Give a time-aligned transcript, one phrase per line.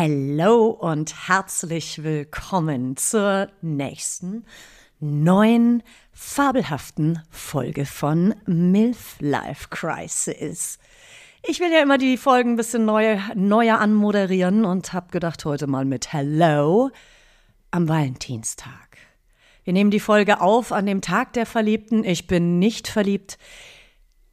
[0.00, 4.44] Hello und herzlich willkommen zur nächsten
[5.00, 5.82] neuen
[6.12, 10.78] fabelhaften Folge von MILF Life Crisis.
[11.42, 15.66] Ich will ja immer die Folgen ein bisschen neu, neuer anmoderieren und habe gedacht, heute
[15.66, 16.90] mal mit Hello
[17.72, 18.98] am Valentinstag.
[19.64, 22.04] Wir nehmen die Folge auf an dem Tag der Verliebten.
[22.04, 23.36] Ich bin nicht verliebt.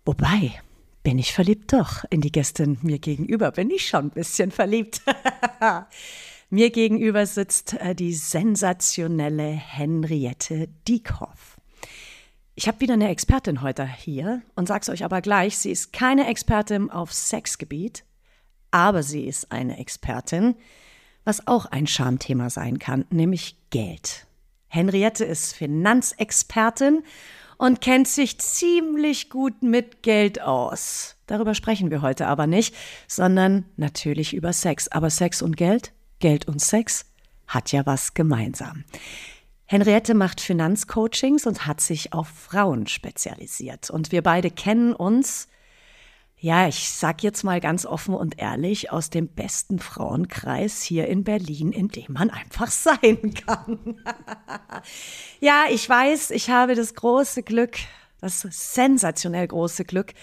[0.06, 0.62] Wobei,
[1.06, 3.52] bin ich verliebt doch in die Gästin mir gegenüber.
[3.52, 5.04] Bin ich schon ein bisschen verliebt.
[6.50, 11.62] mir gegenüber sitzt äh, die sensationelle Henriette Diekhoff.
[12.56, 16.28] Ich habe wieder eine Expertin heute hier und sag's euch aber gleich, sie ist keine
[16.28, 18.04] Expertin auf Sexgebiet,
[18.72, 20.56] aber sie ist eine Expertin,
[21.24, 24.26] was auch ein Schamthema sein kann, nämlich Geld.
[24.70, 27.04] Henriette ist Finanzexpertin
[27.58, 31.16] und kennt sich ziemlich gut mit Geld aus.
[31.28, 32.76] Darüber sprechen wir heute aber nicht,
[33.08, 34.88] sondern natürlich über Sex.
[34.90, 37.06] Aber Sex und Geld, Geld und Sex
[37.48, 38.84] hat ja was gemeinsam.
[39.66, 43.90] Henriette macht Finanzcoachings und hat sich auf Frauen spezialisiert.
[43.90, 45.48] Und wir beide kennen uns
[46.46, 51.24] ja, ich sag jetzt mal ganz offen und ehrlich, aus dem besten Frauenkreis hier in
[51.24, 53.96] Berlin, in dem man einfach sein kann.
[55.40, 57.78] ja, ich weiß, ich habe das große Glück,
[58.22, 60.14] das sensationell große Glück,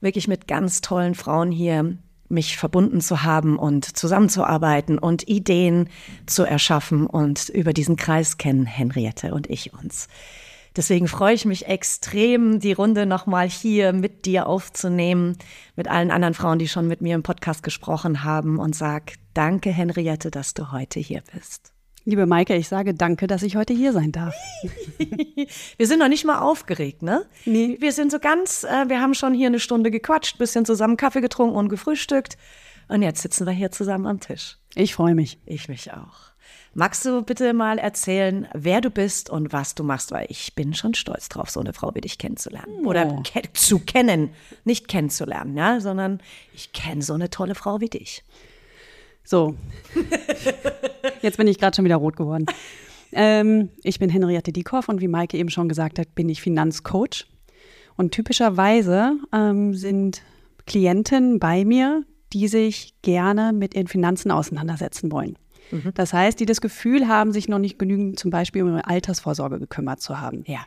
[0.00, 1.98] wirklich mit ganz tollen Frauen hier
[2.30, 5.90] mich verbunden zu haben und zusammenzuarbeiten und Ideen
[6.24, 7.06] zu erschaffen.
[7.06, 10.08] Und über diesen Kreis kennen Henriette und ich uns.
[10.76, 15.38] Deswegen freue ich mich extrem, die Runde nochmal hier mit dir aufzunehmen,
[15.74, 19.70] mit allen anderen Frauen, die schon mit mir im Podcast gesprochen haben und sag danke,
[19.70, 21.72] Henriette, dass du heute hier bist.
[22.04, 24.34] Liebe Maike, ich sage danke, dass ich heute hier sein darf.
[25.76, 27.26] wir sind noch nicht mal aufgeregt, ne?
[27.46, 27.78] Nee.
[27.80, 31.20] Wir sind so ganz, äh, wir haben schon hier eine Stunde gequatscht, bisschen zusammen Kaffee
[31.20, 32.36] getrunken und gefrühstückt.
[32.86, 34.58] Und jetzt sitzen wir hier zusammen am Tisch.
[34.76, 35.40] Ich freue mich.
[35.46, 36.35] Ich mich auch.
[36.78, 40.12] Magst du bitte mal erzählen, wer du bist und was du machst?
[40.12, 42.70] Weil ich bin schon stolz drauf, so eine Frau wie dich kennenzulernen.
[42.84, 42.88] Oh.
[42.88, 44.28] Oder ke zu kennen.
[44.66, 46.20] Nicht kennenzulernen, ja, sondern
[46.52, 48.24] ich kenne so eine tolle Frau wie dich.
[49.24, 49.54] So.
[51.22, 52.44] Jetzt bin ich gerade schon wieder rot geworden.
[53.10, 57.26] Ähm, ich bin Henriette Diekoff und wie Maike eben schon gesagt hat, bin ich Finanzcoach.
[57.96, 60.20] Und typischerweise ähm, sind
[60.66, 62.04] Klienten bei mir,
[62.34, 65.38] die sich gerne mit ihren Finanzen auseinandersetzen wollen.
[65.70, 65.92] Mhm.
[65.94, 69.58] Das heißt, die das Gefühl haben, sich noch nicht genügend zum Beispiel um ihre Altersvorsorge
[69.58, 70.44] gekümmert zu haben.
[70.46, 70.60] Ja.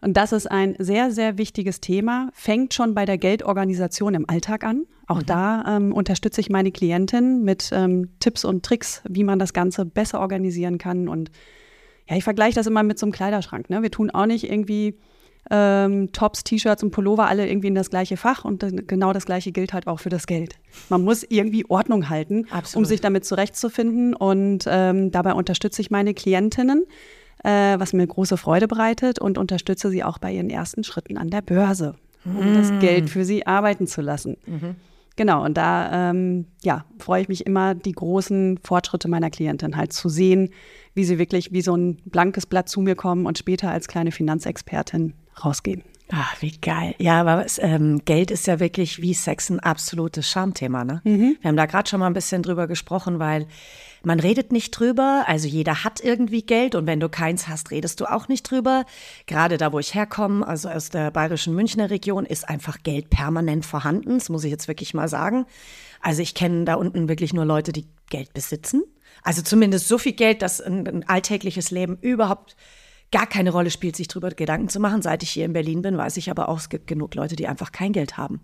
[0.00, 2.30] Und das ist ein sehr, sehr wichtiges Thema.
[2.32, 4.86] Fängt schon bei der Geldorganisation im Alltag an.
[5.06, 5.26] Auch mhm.
[5.26, 9.84] da ähm, unterstütze ich meine Klientin mit ähm, Tipps und Tricks, wie man das Ganze
[9.84, 11.08] besser organisieren kann.
[11.08, 11.30] Und
[12.08, 13.68] ja, ich vergleiche das immer mit so einem Kleiderschrank.
[13.68, 13.82] Ne?
[13.82, 14.98] Wir tun auch nicht irgendwie
[15.50, 19.52] ähm, Tops, T-Shirts und Pullover alle irgendwie in das gleiche Fach und genau das gleiche
[19.52, 20.56] gilt halt auch für das Geld.
[20.88, 22.84] Man muss irgendwie Ordnung halten, Absolut.
[22.84, 26.84] um sich damit zurechtzufinden und ähm, dabei unterstütze ich meine Klientinnen,
[27.42, 31.30] äh, was mir große Freude bereitet und unterstütze sie auch bei ihren ersten Schritten an
[31.30, 32.54] der Börse, um mm.
[32.54, 34.36] das Geld für sie arbeiten zu lassen.
[34.46, 34.76] Mhm.
[35.16, 39.92] Genau, und da ähm, ja, freue ich mich immer, die großen Fortschritte meiner Klientin halt
[39.92, 40.50] zu sehen,
[40.94, 44.12] wie sie wirklich wie so ein blankes Blatt zu mir kommen und später als kleine
[44.12, 45.14] Finanzexpertin
[45.44, 45.82] rausgehen.
[46.12, 46.94] Ach, wie geil.
[46.98, 50.84] Ja, aber ähm, Geld ist ja wirklich wie Sex ein absolutes Schamthema.
[50.84, 51.00] Ne?
[51.04, 51.36] Mhm.
[51.40, 53.46] Wir haben da gerade schon mal ein bisschen drüber gesprochen, weil
[54.02, 55.24] man redet nicht drüber.
[55.28, 58.86] Also jeder hat irgendwie Geld und wenn du keins hast, redest du auch nicht drüber.
[59.26, 63.64] Gerade da, wo ich herkomme, also aus der bayerischen Münchner Region, ist einfach Geld permanent
[63.64, 64.18] vorhanden.
[64.18, 65.46] Das muss ich jetzt wirklich mal sagen.
[66.00, 68.82] Also ich kenne da unten wirklich nur Leute, die Geld besitzen.
[69.22, 72.56] Also zumindest so viel Geld, dass ein, ein alltägliches Leben überhaupt
[73.12, 75.02] gar keine Rolle spielt, sich darüber Gedanken zu machen.
[75.02, 77.48] Seit ich hier in Berlin bin, weiß ich aber auch, es gibt genug Leute, die
[77.48, 78.40] einfach kein Geld haben.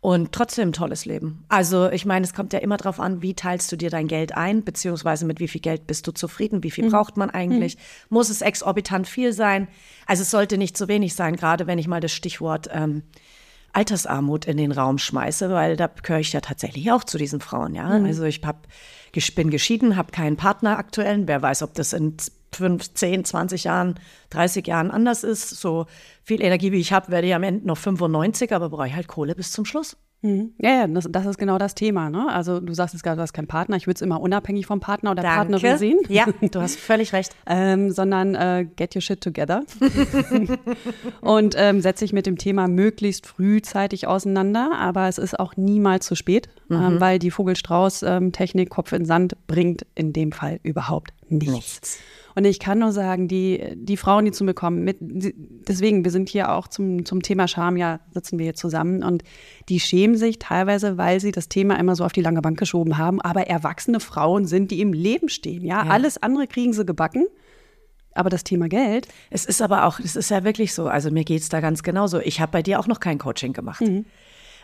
[0.00, 1.44] Und trotzdem ein tolles Leben.
[1.48, 4.36] Also ich meine, es kommt ja immer darauf an, wie teilst du dir dein Geld
[4.36, 6.90] ein, beziehungsweise mit wie viel Geld bist du zufrieden, wie viel mhm.
[6.90, 7.80] braucht man eigentlich, mhm.
[8.16, 9.68] muss es exorbitant viel sein.
[10.06, 13.04] Also es sollte nicht zu wenig sein, gerade wenn ich mal das Stichwort ähm,
[13.72, 17.74] Altersarmut in den Raum schmeiße, weil da gehöre ich ja tatsächlich auch zu diesen Frauen.
[17.74, 18.04] Ja, mhm.
[18.04, 18.66] also ich hab,
[19.36, 21.28] bin geschieden, habe keinen Partner aktuellen.
[21.28, 22.16] Wer weiß, ob das in
[22.54, 23.94] fünf, zehn, 20 Jahren,
[24.30, 25.50] 30 Jahren anders ist.
[25.50, 25.86] So
[26.22, 29.08] viel Energie wie ich habe, werde ich am Ende noch 95, aber brauche ich halt
[29.08, 29.96] Kohle bis zum Schluss.
[30.22, 30.52] Mhm.
[30.58, 32.08] Ja, ja das, das, ist genau das Thema.
[32.08, 32.32] Ne?
[32.32, 33.76] Also du sagst jetzt gerade, du hast keinen Partner.
[33.76, 35.36] Ich würde es immer unabhängig vom Partner oder Danke.
[35.36, 35.98] Partnerin sehen.
[36.08, 37.34] Ja, du hast völlig recht.
[37.46, 39.64] ähm, sondern äh, get your shit together.
[41.20, 44.70] und ähm, setze dich mit dem Thema möglichst frühzeitig auseinander.
[44.78, 46.84] Aber es ist auch niemals zu spät, ähm, mhm.
[46.84, 51.52] ähm, weil die Vogelstrauß-Technik Kopf in Sand bringt in dem Fall überhaupt nichts.
[51.52, 51.98] nichts.
[52.34, 56.10] Und ich kann nur sagen, die, die Frauen, die zu mir kommen, mit, deswegen, wir
[56.10, 59.22] sind hier auch zum, zum Thema Scham, ja, sitzen wir hier zusammen und
[59.68, 62.96] die schämen sich teilweise, weil sie das Thema immer so auf die lange Bank geschoben
[62.96, 63.20] haben.
[63.20, 65.64] Aber erwachsene Frauen sind, die im Leben stehen.
[65.64, 65.90] Ja, ja.
[65.90, 67.26] alles andere kriegen sie gebacken.
[68.14, 69.08] Aber das Thema Geld.
[69.30, 70.86] Es ist aber auch, es ist ja wirklich so.
[70.86, 72.20] Also mir geht es da ganz genauso.
[72.20, 73.80] Ich habe bei dir auch noch kein Coaching gemacht.
[73.80, 74.04] Mhm.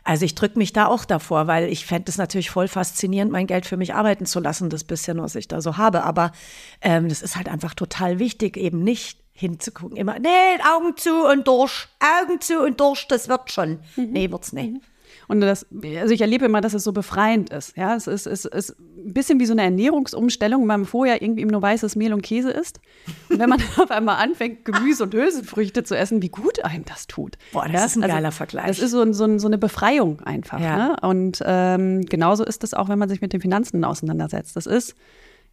[0.05, 3.47] Also ich drücke mich da auch davor, weil ich fände es natürlich voll faszinierend, mein
[3.47, 6.05] Geld für mich arbeiten zu lassen, das bisschen, was ich da so habe.
[6.05, 6.33] Aber
[6.81, 9.97] ähm, das ist halt einfach total wichtig, eben nicht hinzugucken.
[9.97, 10.29] Immer, nee,
[10.75, 13.81] Augen zu und durch, Augen zu und durch, das wird schon.
[13.97, 14.11] Mhm.
[14.11, 14.73] Nee, wird's nicht.
[14.73, 14.81] Mhm.
[15.29, 15.67] Und das,
[16.01, 17.77] also ich erlebe immer, dass es so befreiend ist.
[17.77, 21.45] Ja, es ist, es ist ein bisschen wie so eine Ernährungsumstellung, wenn man vorher irgendwie
[21.45, 22.81] nur weißes Mehl und Käse isst.
[23.29, 27.07] Und wenn man auf einmal anfängt, Gemüse und Hülsenfrüchte zu essen, wie gut einem das
[27.07, 27.37] tut.
[27.53, 27.85] Boah, das ja?
[27.85, 28.67] ist ein also, geiler Vergleich.
[28.67, 30.61] Das ist so, so, so eine Befreiung einfach.
[30.61, 30.77] Ja.
[30.77, 30.97] Ne?
[31.03, 34.57] Und ähm, genauso ist es auch, wenn man sich mit den Finanzen auseinandersetzt.
[34.57, 34.95] Das ist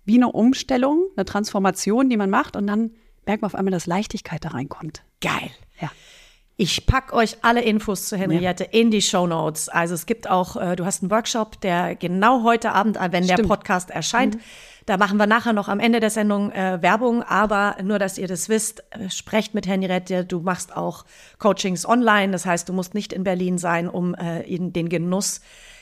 [0.05, 2.91] wie eine Umstellung, eine Transformation, die man macht und dann
[3.25, 5.03] merkt man auf einmal, dass Leichtigkeit da reinkommt.
[5.19, 5.51] Geil.
[5.81, 5.91] Ja.
[6.57, 8.69] Ich packe euch alle Infos zu Henriette ja.
[8.79, 9.67] in die Show Notes.
[9.67, 13.25] Also es gibt auch, äh, du hast einen Workshop, der genau heute Abend, äh, wenn
[13.25, 13.39] Stimmt.
[13.39, 14.39] der Podcast erscheint, mhm.
[14.85, 17.23] da machen wir nachher noch am Ende der Sendung äh, Werbung.
[17.23, 20.23] Aber nur, dass ihr das wisst, äh, sprecht mit Henriette.
[20.23, 21.03] Du machst auch
[21.39, 22.31] Coachings online.
[22.31, 25.41] Das heißt, du musst nicht in Berlin sein, um äh, in den Genuss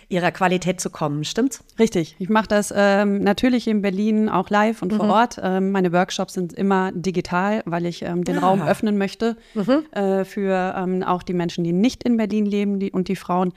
[0.09, 1.63] ihrer Qualität zu kommen, stimmt's?
[1.79, 2.15] Richtig.
[2.19, 4.97] Ich mache das ähm, natürlich in Berlin auch live und mhm.
[4.97, 5.39] vor Ort.
[5.41, 8.47] Ähm, meine Workshops sind immer digital, weil ich ähm, den ah.
[8.47, 9.85] Raum öffnen möchte mhm.
[9.91, 13.53] äh, für ähm, auch die Menschen, die nicht in Berlin leben die, und die Frauen.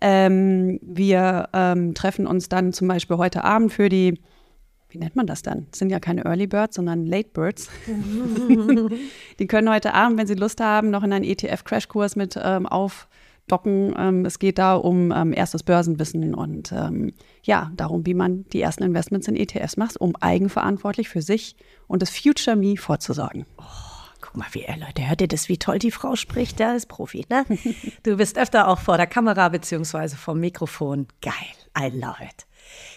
[0.00, 4.20] Ähm, wir ähm, treffen uns dann zum Beispiel heute Abend für die
[4.94, 5.66] wie nennt man das dann?
[5.70, 7.68] Das sind ja keine Early Birds, sondern Late Birds.
[9.40, 13.08] die können heute Abend, wenn sie Lust haben, noch in einen ETF-Crashkurs mit ähm, auf
[13.46, 13.94] docken.
[13.98, 17.12] Ähm, es geht da um ähm, erstes Börsenwissen und ähm,
[17.42, 21.56] ja, darum, wie man die ersten Investments in ETFs macht, um eigenverantwortlich für sich
[21.86, 23.46] und das Future Me vorzusorgen.
[23.58, 23.94] Oh.
[24.24, 26.58] Guck mal, wie er, Leute, hört ihr das, wie toll die Frau spricht?
[26.58, 27.44] Der ist Profi, ne?
[28.04, 31.06] Du bist öfter auch vor der Kamera beziehungsweise vom Mikrofon.
[31.20, 31.34] Geil,
[31.78, 32.46] I love it.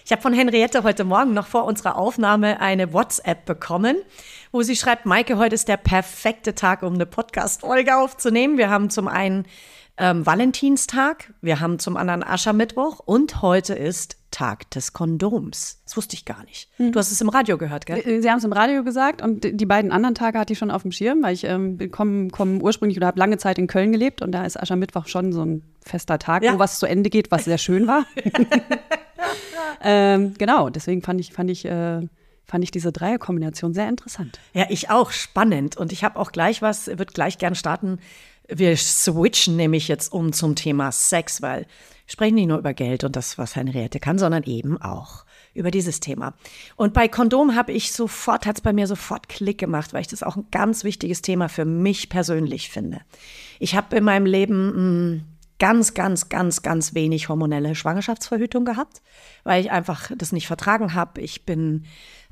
[0.06, 3.98] Ich habe von Henriette heute Morgen noch vor unserer Aufnahme eine WhatsApp bekommen,
[4.54, 8.58] wo sie schreibt, Maike, heute ist der perfekte Tag, um eine Podcast-Folge aufzunehmen.
[8.58, 9.46] Wir haben zum einen
[9.98, 15.82] ähm, Valentinstag, wir haben zum anderen Aschermittwoch und heute ist Tag des Kondoms.
[15.86, 16.70] Das wusste ich gar nicht.
[16.78, 16.92] Mhm.
[16.92, 18.00] Du hast es im Radio gehört, gell?
[18.00, 20.70] Äh, Sie haben es im Radio gesagt und die beiden anderen Tage hatte ich schon
[20.70, 23.92] auf dem Schirm, weil ich ähm, komme komm ursprünglich oder habe lange Zeit in Köln
[23.92, 26.54] gelebt und da ist Aschermittwoch schon so ein fester Tag, ja.
[26.54, 28.06] wo was zu Ende geht, was sehr schön war.
[29.82, 32.02] ähm, genau, deswegen fand ich, fand ich äh,
[32.48, 34.40] fand ich diese Dreierkombination sehr interessant.
[34.54, 35.76] Ja, ich auch spannend.
[35.76, 38.00] Und ich habe auch gleich was, würde gleich gern starten
[38.48, 41.68] wir switchen nämlich jetzt um zum Thema Sex, weil
[42.08, 46.00] sprechen nicht nur über Geld und das, was Henriette kann, sondern eben auch über dieses
[46.00, 46.34] Thema.
[46.76, 50.08] Und bei Kondom habe ich sofort, hat es bei mir sofort Klick gemacht, weil ich
[50.08, 53.02] das auch ein ganz wichtiges Thema für mich persönlich finde.
[53.60, 55.24] Ich habe in meinem Leben hm,
[55.60, 59.02] ganz, ganz, ganz, ganz wenig hormonelle Schwangerschaftsverhütung gehabt,
[59.44, 61.22] weil ich einfach das nicht vertragen habe.
[61.22, 61.86] Ich bin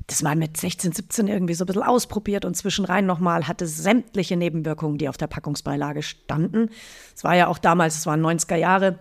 [0.06, 4.36] das mal mit 16, 17 irgendwie so ein bisschen ausprobiert und zwischenrein nochmal hatte sämtliche
[4.36, 6.70] Nebenwirkungen, die auf der Packungsbeilage standen.
[7.14, 8.98] Es war ja auch damals, es waren 90er Jahre,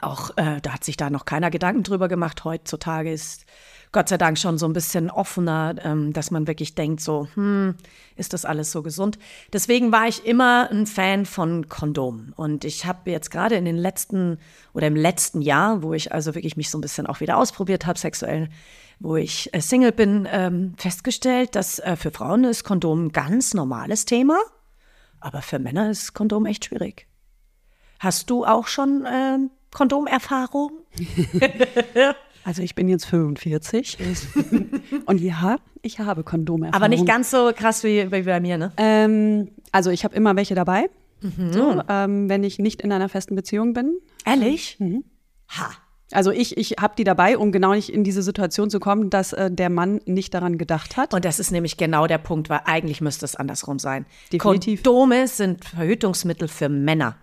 [0.00, 2.44] auch äh, da hat sich da noch keiner Gedanken drüber gemacht.
[2.44, 3.46] Heutzutage ist
[3.92, 7.74] Gott sei Dank schon so ein bisschen offener, ähm, dass man wirklich denkt, so, hm,
[8.16, 9.18] ist das alles so gesund?
[9.52, 12.32] Deswegen war ich immer ein Fan von Kondomen.
[12.36, 14.38] Und ich habe jetzt gerade in den letzten
[14.74, 17.86] oder im letzten Jahr, wo ich also wirklich mich so ein bisschen auch wieder ausprobiert
[17.86, 18.48] habe, sexuell,
[19.00, 23.54] wo ich äh, Single bin, ähm, festgestellt, dass äh, für Frauen ist Kondom ein ganz
[23.54, 24.38] normales Thema,
[25.20, 27.06] aber für Männer ist Kondom echt schwierig.
[28.00, 29.38] Hast du auch schon äh,
[29.70, 30.72] Kondomerfahrung?
[32.48, 33.98] Also ich bin jetzt 45
[35.04, 36.72] und ja, ich habe Kondome.
[36.72, 38.72] Aber nicht ganz so krass wie, wie bei mir, ne?
[38.78, 40.88] Ähm, also ich habe immer welche dabei,
[41.20, 41.52] mhm.
[41.52, 43.98] so, ähm, wenn ich nicht in einer festen Beziehung bin.
[44.24, 44.76] Ehrlich?
[44.78, 45.04] Mhm.
[45.50, 45.72] Ha.
[46.10, 49.34] Also ich, ich habe die dabei, um genau nicht in diese Situation zu kommen, dass
[49.34, 51.12] äh, der Mann nicht daran gedacht hat.
[51.12, 54.06] Und das ist nämlich genau der Punkt, weil eigentlich müsste es andersrum sein.
[54.32, 54.82] Definitiv.
[54.82, 57.18] Kondome sind Verhütungsmittel für Männer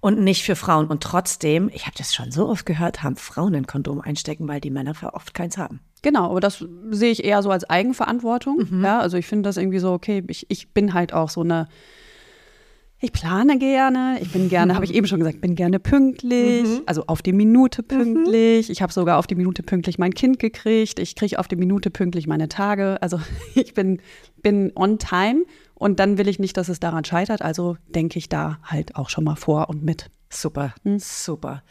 [0.00, 0.86] und nicht für Frauen.
[0.86, 4.60] Und trotzdem, ich habe das schon so oft gehört, haben Frauen ein Kondom einstecken, weil
[4.60, 5.80] die Männer oft keins haben.
[6.02, 8.66] Genau, aber das sehe ich eher so als Eigenverantwortung.
[8.70, 8.84] Mhm.
[8.84, 11.66] Ja, also ich finde das irgendwie so, okay, ich, ich bin halt auch so eine
[13.00, 16.82] Ich plane gerne, ich bin gerne, habe ich eben schon gesagt, bin gerne pünktlich, mhm.
[16.86, 18.68] also auf die Minute pünktlich.
[18.68, 18.72] Mhm.
[18.72, 21.00] Ich habe sogar auf die Minute pünktlich mein Kind gekriegt.
[21.00, 23.00] Ich kriege auf die Minute pünktlich meine Tage.
[23.00, 23.20] Also
[23.54, 24.00] ich bin,
[24.42, 25.44] bin on time
[25.78, 27.42] und dann will ich nicht, dass es daran scheitert.
[27.42, 30.10] Also denke ich da halt auch schon mal vor und mit.
[30.30, 30.98] Super, hm.
[30.98, 31.62] super.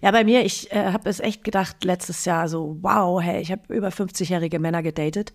[0.00, 3.52] Ja, bei mir, ich äh, habe es echt gedacht letztes Jahr so, wow, hey, ich
[3.52, 5.34] habe über 50-jährige Männer gedatet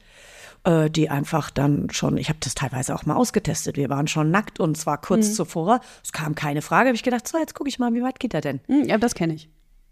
[0.64, 4.32] äh, die einfach dann schon, ich habe das teilweise auch mal ausgetestet, wir waren schon
[4.32, 5.34] nackt und zwar kurz mhm.
[5.34, 8.20] zuvor, es kam keine Frage, habe ich gedacht, so, jetzt gucke ich mal, wie weit
[8.20, 8.62] geht er denn?
[8.68, 9.50] Mhm, ja, das kenne ich.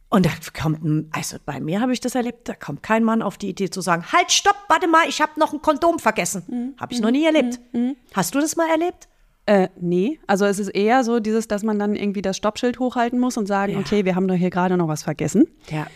[0.09, 3.21] Und da kommt, ein, also bei mir habe ich das erlebt, da kommt kein Mann
[3.21, 6.43] auf die Idee zu sagen, halt, stopp, warte mal, ich habe noch ein Kondom vergessen.
[6.47, 6.81] Mhm.
[6.81, 7.59] Habe ich noch nie erlebt.
[7.73, 7.79] Mhm.
[7.79, 7.95] mhm.
[8.13, 9.07] Hast du das mal erlebt?
[9.45, 13.19] Äh, nee, also es ist eher so dieses, dass man dann irgendwie das Stoppschild hochhalten
[13.19, 13.79] muss und sagen, ja.
[13.79, 15.47] okay, wir haben doch hier gerade noch was vergessen.
[15.69, 15.87] Ja.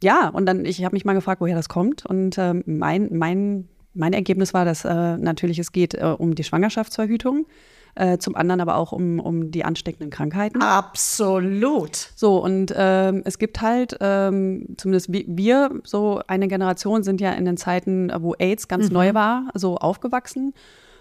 [0.00, 2.06] Ja, und dann, ich habe mich mal gefragt, woher das kommt.
[2.06, 3.68] Und äh, mein, mein
[3.98, 7.46] mein Ergebnis war, dass äh, natürlich es geht äh, um die Schwangerschaftsverhütung.
[7.94, 10.62] Äh, zum anderen aber auch um, um die ansteckenden Krankheiten.
[10.62, 11.96] Absolut.
[12.14, 17.44] So, und ähm, es gibt halt, ähm, zumindest wir, so eine Generation, sind ja in
[17.44, 18.94] den Zeiten, wo AIDS ganz mhm.
[18.94, 20.54] neu war, so aufgewachsen.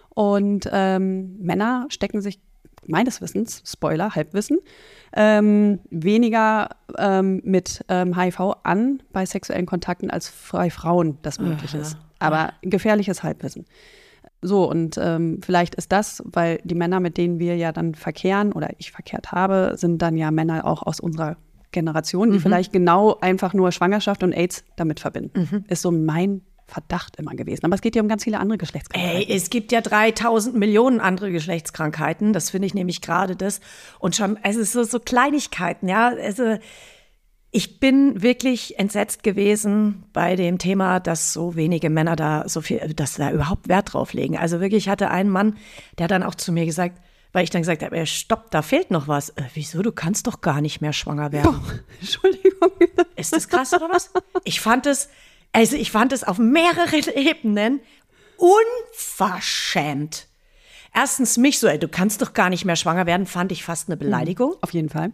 [0.09, 2.39] Und ähm, Männer stecken sich
[2.87, 4.59] meines Wissens, Spoiler, Halbwissen,
[5.13, 11.73] ähm, weniger ähm, mit ähm, HIV an bei sexuellen Kontakten als bei Frauen das möglich
[11.73, 11.81] Aha.
[11.81, 11.97] ist.
[12.19, 13.65] Aber gefährliches Halbwissen.
[14.41, 18.53] So, und ähm, vielleicht ist das, weil die Männer, mit denen wir ja dann verkehren
[18.53, 21.37] oder ich verkehrt habe, sind dann ja Männer auch aus unserer
[21.71, 22.41] Generation, die mhm.
[22.41, 25.47] vielleicht genau einfach nur Schwangerschaft und AIDS damit verbinden.
[25.51, 25.65] Mhm.
[25.67, 27.65] Ist so mein Verdacht immer gewesen.
[27.65, 29.29] Aber es geht ja um ganz viele andere Geschlechtskrankheiten.
[29.29, 32.33] Ey, es gibt ja 3000 Millionen andere Geschlechtskrankheiten.
[32.33, 33.61] Das finde ich nämlich gerade das.
[33.99, 36.09] Und schon, es ist so, so Kleinigkeiten, ja.
[36.09, 36.57] Also,
[37.51, 42.79] ich bin wirklich entsetzt gewesen bei dem Thema, dass so wenige Männer da so viel,
[42.93, 44.37] dass da überhaupt Wert drauf legen.
[44.37, 45.57] Also wirklich, ich hatte einen Mann,
[45.97, 46.99] der dann auch zu mir gesagt,
[47.31, 49.29] weil ich dann gesagt habe, stopp, da fehlt noch was.
[49.29, 49.81] Äh, wieso?
[49.81, 51.55] Du kannst doch gar nicht mehr schwanger werden.
[51.55, 52.71] Oh, Entschuldigung.
[53.15, 54.11] Ist das krass oder was?
[54.43, 55.09] Ich fand es,
[55.53, 57.79] also ich fand es auf mehreren Ebenen
[58.37, 60.27] unverschämt.
[60.93, 63.87] Erstens mich so, ey, du kannst doch gar nicht mehr schwanger werden, fand ich fast
[63.87, 64.55] eine Beleidigung.
[64.61, 65.11] Auf jeden Fall.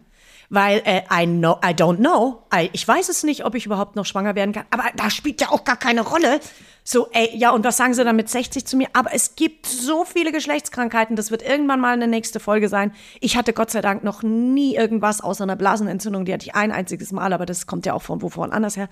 [0.54, 2.44] Weil äh, I know, I don't know.
[2.54, 4.66] I, ich weiß es nicht, ob ich überhaupt noch schwanger werden kann.
[4.70, 6.38] Aber da spielt ja auch gar keine Rolle.
[6.84, 8.86] So, ey, ja, und was sagen sie dann mit 60 zu mir?
[8.92, 12.92] Aber es gibt so viele Geschlechtskrankheiten, das wird irgendwann mal eine nächste Folge sein.
[13.20, 16.70] Ich hatte Gott sei Dank noch nie irgendwas außer einer Blasenentzündung, die hatte ich ein
[16.70, 18.88] einziges Mal, aber das kommt ja auch von wovon anders her.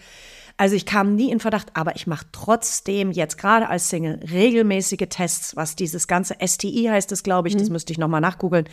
[0.57, 5.07] Also ich kam nie in Verdacht, aber ich mache trotzdem jetzt gerade als Single regelmäßige
[5.09, 7.59] Tests, was dieses ganze STI heißt es, glaube ich, mhm.
[7.61, 8.66] das müsste ich nochmal nachgoogeln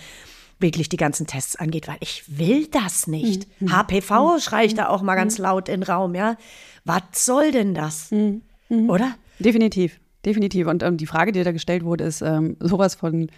[0.60, 3.48] wirklich die ganzen Tests angeht, weil ich will das nicht.
[3.62, 3.72] Mhm.
[3.72, 4.40] HPV mhm.
[4.40, 5.46] schreie ich da auch mal ganz mhm.
[5.46, 6.36] laut in den Raum, ja.
[6.86, 8.12] Was soll denn das?
[8.12, 8.42] Mhm.
[8.70, 8.90] mhm.
[8.90, 9.16] Oder?
[9.40, 10.68] Definitiv, definitiv.
[10.68, 13.30] Und ähm, die Frage, die da gestellt wurde, ist ähm, sowas von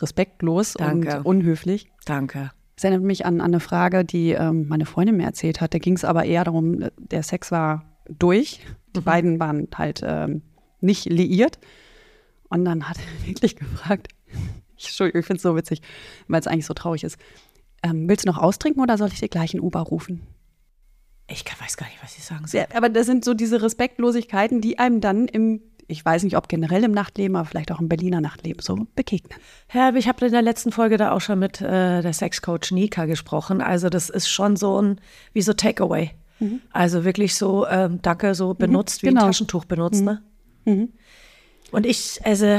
[0.00, 1.18] respektlos Danke.
[1.18, 1.90] und unhöflich.
[2.04, 2.50] Danke.
[2.76, 5.72] Es erinnert mich an, an eine Frage, die ähm, meine Freundin mir erzählt hat.
[5.72, 8.60] Da ging es aber eher darum, der Sex war durch.
[8.94, 9.04] Die mhm.
[9.04, 10.42] beiden waren halt ähm,
[10.80, 11.58] nicht liiert.
[12.48, 14.08] Und dann hat er wirklich gefragt,
[14.76, 15.82] Entschuldigung, ich finde es so witzig,
[16.28, 17.18] weil es eigentlich so traurig ist.
[17.82, 20.22] Ähm, willst du noch austrinken oder soll ich dir gleich ein Uber rufen?
[21.28, 22.60] Ich weiß gar nicht, was ich sagen soll.
[22.60, 26.48] Ja, aber das sind so diese Respektlosigkeiten, die einem dann im, ich weiß nicht, ob
[26.48, 29.38] generell im Nachtleben, aber vielleicht auch im Berliner Nachtleben so begegnen.
[29.72, 33.06] Ja, ich habe in der letzten Folge da auch schon mit äh, der Sexcoach Nika
[33.06, 33.60] gesprochen.
[33.60, 35.00] Also das ist schon so ein,
[35.32, 36.12] wie so Takeaway.
[36.38, 36.60] Mhm.
[36.70, 38.58] Also wirklich so, ähm, danke, so mhm.
[38.58, 39.22] benutzt, mhm, wie genau.
[39.22, 40.06] ein Taschentuch benutzt, mhm.
[40.06, 40.22] ne?
[41.76, 42.58] Und ich, also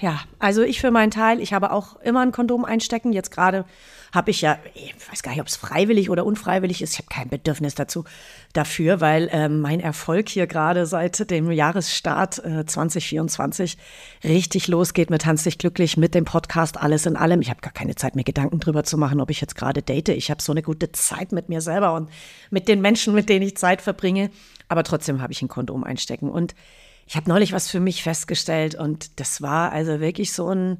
[0.00, 3.12] ja, also ich für meinen Teil, ich habe auch immer ein Kondom einstecken.
[3.12, 3.64] Jetzt gerade
[4.12, 6.94] habe ich ja, ich weiß gar nicht, ob es freiwillig oder unfreiwillig ist.
[6.94, 8.02] Ich habe kein Bedürfnis dazu
[8.54, 13.78] dafür, weil äh, mein Erfolg hier gerade seit dem Jahresstart äh, 2024
[14.24, 17.42] richtig losgeht mit Hans dich glücklich, mit dem Podcast alles in allem.
[17.42, 20.08] Ich habe gar keine Zeit, mir Gedanken drüber zu machen, ob ich jetzt gerade date.
[20.08, 22.10] Ich habe so eine gute Zeit mit mir selber und
[22.50, 24.32] mit den Menschen, mit denen ich Zeit verbringe.
[24.66, 26.56] Aber trotzdem habe ich ein Kondom einstecken und
[27.06, 30.78] ich habe neulich was für mich festgestellt und das war also wirklich so ein,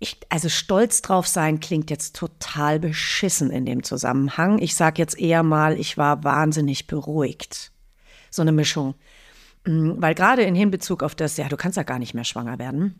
[0.00, 4.58] ich, also stolz drauf sein klingt jetzt total beschissen in dem Zusammenhang.
[4.58, 7.72] Ich sage jetzt eher mal, ich war wahnsinnig beruhigt.
[8.30, 8.94] So eine Mischung.
[9.64, 12.58] Mm, weil gerade in Hinbezug auf das, ja, du kannst ja gar nicht mehr schwanger
[12.58, 12.98] werden.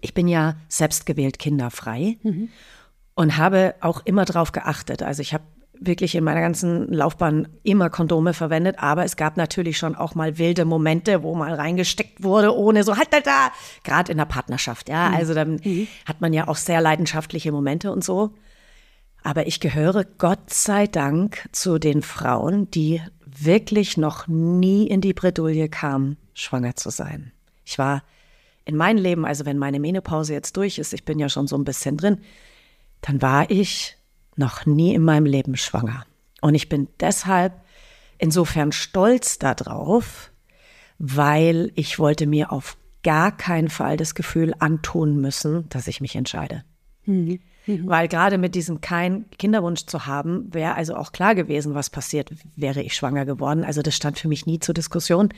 [0.00, 2.48] Ich bin ja selbstgewählt kinderfrei mhm.
[3.14, 5.02] und habe auch immer drauf geachtet.
[5.02, 5.44] Also ich habe
[5.80, 10.38] wirklich in meiner ganzen Laufbahn immer Kondome verwendet, aber es gab natürlich schon auch mal
[10.38, 13.50] wilde Momente, wo mal reingesteckt wurde, ohne so, halt, halt da,
[13.84, 15.10] gerade in der Partnerschaft, ja.
[15.10, 15.16] Mhm.
[15.16, 15.86] Also dann mhm.
[16.04, 18.34] hat man ja auch sehr leidenschaftliche Momente und so.
[19.22, 25.14] Aber ich gehöre Gott sei Dank zu den Frauen, die wirklich noch nie in die
[25.14, 27.32] Bredouille kamen, schwanger zu sein.
[27.64, 28.02] Ich war
[28.64, 31.56] in mein Leben, also wenn meine Menopause jetzt durch ist, ich bin ja schon so
[31.56, 32.18] ein bisschen drin,
[33.00, 33.95] dann war ich
[34.36, 36.04] noch nie in meinem Leben schwanger.
[36.40, 37.54] Und ich bin deshalb
[38.18, 40.30] insofern stolz darauf,
[40.98, 46.16] weil ich wollte mir auf gar keinen Fall das Gefühl antun müssen, dass ich mich
[46.16, 46.64] entscheide.
[47.04, 47.40] Mhm.
[47.66, 47.88] Mhm.
[47.88, 52.30] Weil gerade mit diesem kein Kinderwunsch zu haben, wäre also auch klar gewesen, was passiert,
[52.54, 53.64] wäre ich schwanger geworden.
[53.64, 55.30] Also das stand für mich nie zur Diskussion,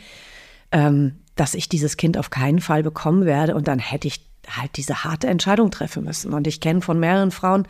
[0.72, 3.54] ähm, dass ich dieses Kind auf keinen Fall bekommen werde.
[3.54, 6.32] Und dann hätte ich halt diese harte Entscheidung treffen müssen.
[6.32, 7.66] Und ich kenne von mehreren Frauen,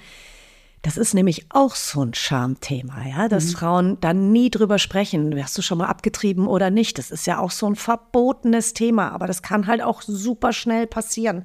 [0.82, 3.56] das ist nämlich auch so ein Charmthema, ja, dass mhm.
[3.56, 6.98] Frauen dann nie drüber sprechen, hast du schon mal abgetrieben oder nicht.
[6.98, 10.86] Das ist ja auch so ein verbotenes Thema, aber das kann halt auch super schnell
[10.86, 11.44] passieren.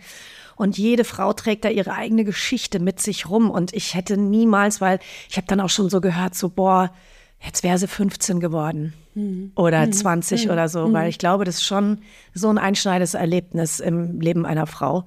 [0.55, 3.49] Und jede Frau trägt da ihre eigene Geschichte mit sich rum.
[3.49, 4.99] Und ich hätte niemals, weil
[5.29, 6.91] ich habe dann auch schon so gehört, so, boah,
[7.39, 9.51] jetzt wäre sie 15 geworden mhm.
[9.55, 9.93] oder mhm.
[9.93, 10.51] 20 mhm.
[10.51, 11.09] oder so, weil mhm.
[11.09, 11.99] ich glaube, das ist schon
[12.33, 15.05] so ein einschneidendes Erlebnis im Leben einer Frau.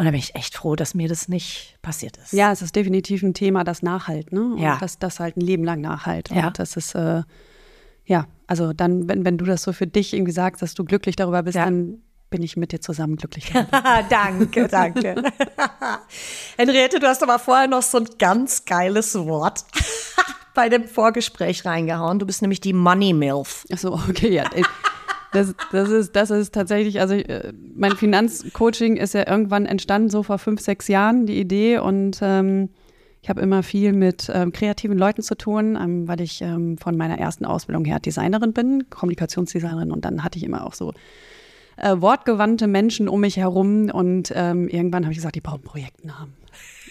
[0.00, 2.32] Und da bin ich echt froh, dass mir das nicht passiert ist.
[2.32, 4.54] Ja, es ist definitiv ein Thema, das nachhalt, ne?
[4.54, 4.78] Und ja.
[4.78, 6.30] dass das halt ein Leben lang nachhalt.
[6.30, 6.46] Ja.
[6.46, 7.22] Und das ist, äh,
[8.06, 11.16] ja, also dann, wenn, wenn du das so für dich irgendwie sagst, dass du glücklich
[11.16, 11.66] darüber bist, ja.
[11.66, 11.98] dann
[12.30, 13.52] bin ich mit dir zusammen glücklich.
[14.08, 15.22] danke, danke.
[16.56, 19.66] Henriette, du hast aber vorher noch so ein ganz geiles Wort
[20.54, 22.18] bei dem Vorgespräch reingehauen.
[22.18, 23.66] Du bist nämlich die Money Milf.
[23.70, 24.48] Ach so, okay, ja.
[25.32, 30.22] Das, das, ist, das ist tatsächlich, also äh, mein Finanzcoaching ist ja irgendwann entstanden, so
[30.22, 31.78] vor fünf, sechs Jahren, die Idee.
[31.78, 32.70] Und ähm,
[33.22, 36.96] ich habe immer viel mit ähm, kreativen Leuten zu tun, ähm, weil ich ähm, von
[36.96, 39.92] meiner ersten Ausbildung her Designerin bin, Kommunikationsdesignerin.
[39.92, 40.94] Und dann hatte ich immer auch so
[41.76, 43.90] äh, wortgewandte Menschen um mich herum.
[43.90, 46.39] Und ähm, irgendwann habe ich gesagt, die brauchen Projektnamen.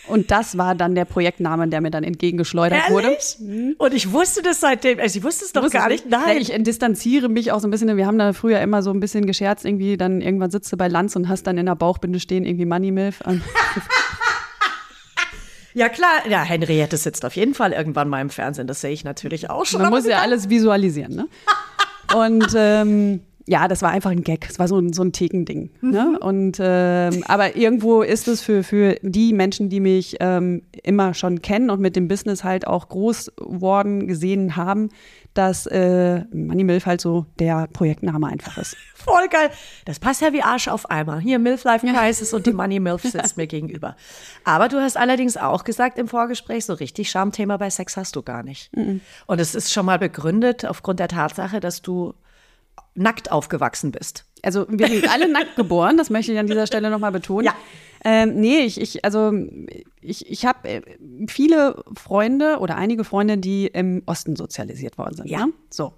[0.10, 3.38] Und das war dann der Projektname, der mir dann entgegengeschleudert Ehrlich?
[3.40, 3.52] wurde.
[3.52, 3.76] Mhm.
[3.78, 6.10] Und ich wusste das seitdem, also ich wusste es doch gar nicht.
[6.10, 6.38] Nein.
[6.38, 7.96] Ich distanziere mich auch so ein bisschen.
[7.96, 10.88] Wir haben da früher immer so ein bisschen gescherzt, irgendwie dann irgendwann sitzt du bei
[10.88, 13.22] Lanz und hast dann in der Bauchbinde stehen irgendwie Money Milf.
[15.74, 16.28] Ja, klar.
[16.28, 18.68] Ja, Henriette sitzt auf jeden Fall irgendwann mal im Fernsehen.
[18.68, 19.82] Das sehe ich natürlich auch schon.
[19.82, 21.28] Man muss ja alles visualisieren, ne?
[22.16, 24.48] Und ähm, ja, das war einfach ein Gag.
[24.48, 25.72] Es war so ein, so ein Thekending.
[25.82, 25.90] Mhm.
[25.90, 26.20] Ne?
[26.20, 31.42] Und, ähm, aber irgendwo ist es für, für die Menschen, die mich ähm, immer schon
[31.42, 34.90] kennen und mit dem Business halt auch groß worden gesehen haben,
[35.34, 38.78] dass äh, Money Milf halt so der Projektname einfach ist.
[38.94, 39.50] Voll geil.
[39.86, 41.18] Das passt ja wie Arsch auf Eimer.
[41.18, 43.96] Hier Milf Life Crisis und die Money Milf sitzt mir gegenüber.
[44.44, 48.22] Aber du hast allerdings auch gesagt im Vorgespräch, so richtig Schamthema bei Sex hast du
[48.22, 48.76] gar nicht.
[48.78, 49.02] Mhm.
[49.26, 52.14] Und es ist schon mal begründet aufgrund der Tatsache, dass du
[53.00, 54.26] nackt aufgewachsen bist.
[54.44, 57.46] Also wir sind alle nackt geboren, das möchte ich an dieser Stelle nochmal betonen.
[57.46, 57.56] Ja.
[58.04, 59.34] Ähm, nee, ich, ich, also
[60.02, 60.82] ich, ich habe äh,
[61.28, 65.30] viele Freunde oder einige Freunde, die im Osten sozialisiert worden sind.
[65.30, 65.48] Ja.
[65.48, 65.54] Ne?
[65.70, 65.94] So.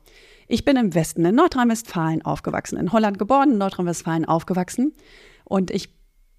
[0.47, 4.93] Ich bin im Westen, in Nordrhein-Westfalen aufgewachsen, in Holland geboren, in Nordrhein-Westfalen aufgewachsen.
[5.45, 5.89] Und ich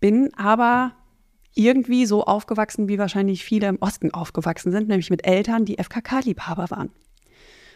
[0.01, 0.93] bin aber
[1.55, 6.71] irgendwie so aufgewachsen, wie wahrscheinlich viele im Osten aufgewachsen sind, nämlich mit Eltern, die FKK-Liebhaber
[6.71, 6.91] waren.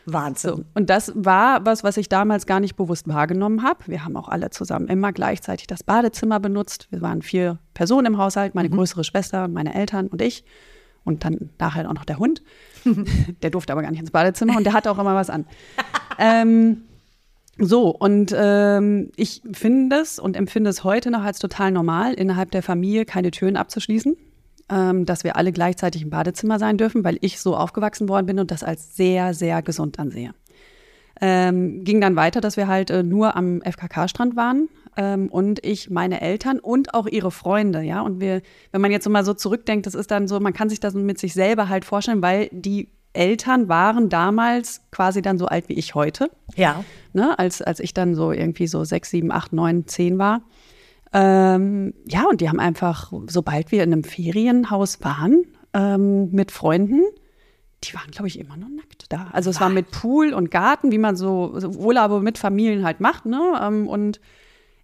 [0.07, 0.51] Wahnsinn.
[0.51, 3.81] So, und das war was, was ich damals gar nicht bewusst wahrgenommen habe.
[3.87, 6.87] Wir haben auch alle zusammen immer gleichzeitig das Badezimmer benutzt.
[6.91, 8.75] Wir waren vier Personen im Haushalt, meine mhm.
[8.77, 10.45] größere Schwester, meine Eltern und ich.
[11.05, 12.43] Und dann nachher auch noch der Hund.
[13.43, 15.47] der durfte aber gar nicht ins Badezimmer und der hatte auch immer was an.
[16.19, 16.83] ähm,
[17.59, 22.51] so, und ähm, ich finde es und empfinde es heute noch als total normal, innerhalb
[22.51, 24.17] der Familie keine Türen abzuschließen
[24.71, 28.39] ähm, dass wir alle gleichzeitig im Badezimmer sein dürfen, weil ich so aufgewachsen worden bin
[28.39, 30.35] und das als sehr, sehr gesund ansehe.
[31.21, 35.89] Ähm, ging dann weiter, dass wir halt äh, nur am FKK-Strand waren ähm, und ich
[35.89, 38.03] meine Eltern und auch ihre Freunde, ja.
[38.03, 40.69] Und wir, wenn man jetzt so mal so zurückdenkt, das ist dann so, man kann
[40.69, 45.47] sich das mit sich selber halt vorstellen, weil die Eltern waren damals quasi dann so
[45.47, 46.31] alt wie ich heute.
[46.55, 46.85] Ja.
[47.15, 50.43] Ne, als, als ich dann so irgendwie so sechs, sieben, acht, neun, zehn war.
[51.19, 57.01] Ähm, ja, und die haben einfach, sobald wir in einem Ferienhaus waren, ähm, mit Freunden,
[57.85, 59.29] die waren, glaube ich, immer noch nackt da.
[59.33, 63.01] Also es war mit Pool und Garten, wie man so, so Urlaube mit Familien halt
[63.01, 63.59] macht, ne?
[63.63, 64.21] Ähm, und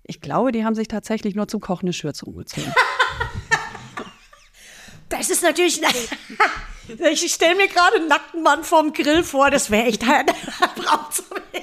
[0.04, 2.72] ich glaube, die haben sich tatsächlich nur zum Kochen eine Schürze umgezogen.
[5.10, 5.82] das ist natürlich.
[7.12, 10.32] ich stelle mir gerade einen nackten Mann vorm Grill vor, das wäre echt eine
[10.76, 11.62] Braut zu mir.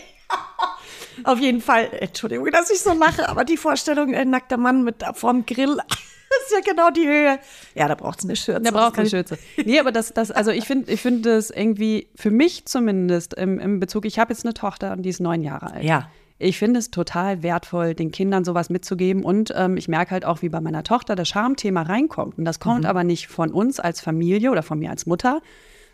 [1.24, 5.04] Auf jeden Fall, Entschuldigung, dass ich so lache, aber die Vorstellung, ein nackter Mann mit
[5.14, 5.78] vorm Grill,
[6.46, 7.40] ist ja genau die Höhe.
[7.76, 8.62] Ja, da braucht es eine Schürze.
[8.62, 9.38] Da braucht eine Schürze.
[9.64, 13.60] Nee, aber das, das, also ich finde, ich finde das irgendwie, für mich zumindest im,
[13.60, 15.84] im Bezug, ich habe jetzt eine Tochter und die ist neun Jahre alt.
[15.84, 16.10] Ja.
[16.42, 19.26] Ich finde es total wertvoll, den Kindern sowas mitzugeben.
[19.26, 22.38] Und ähm, ich merke halt auch, wie bei meiner Tochter das Schamthema reinkommt.
[22.38, 22.86] Und das kommt mhm.
[22.86, 25.42] aber nicht von uns als Familie oder von mir als Mutter,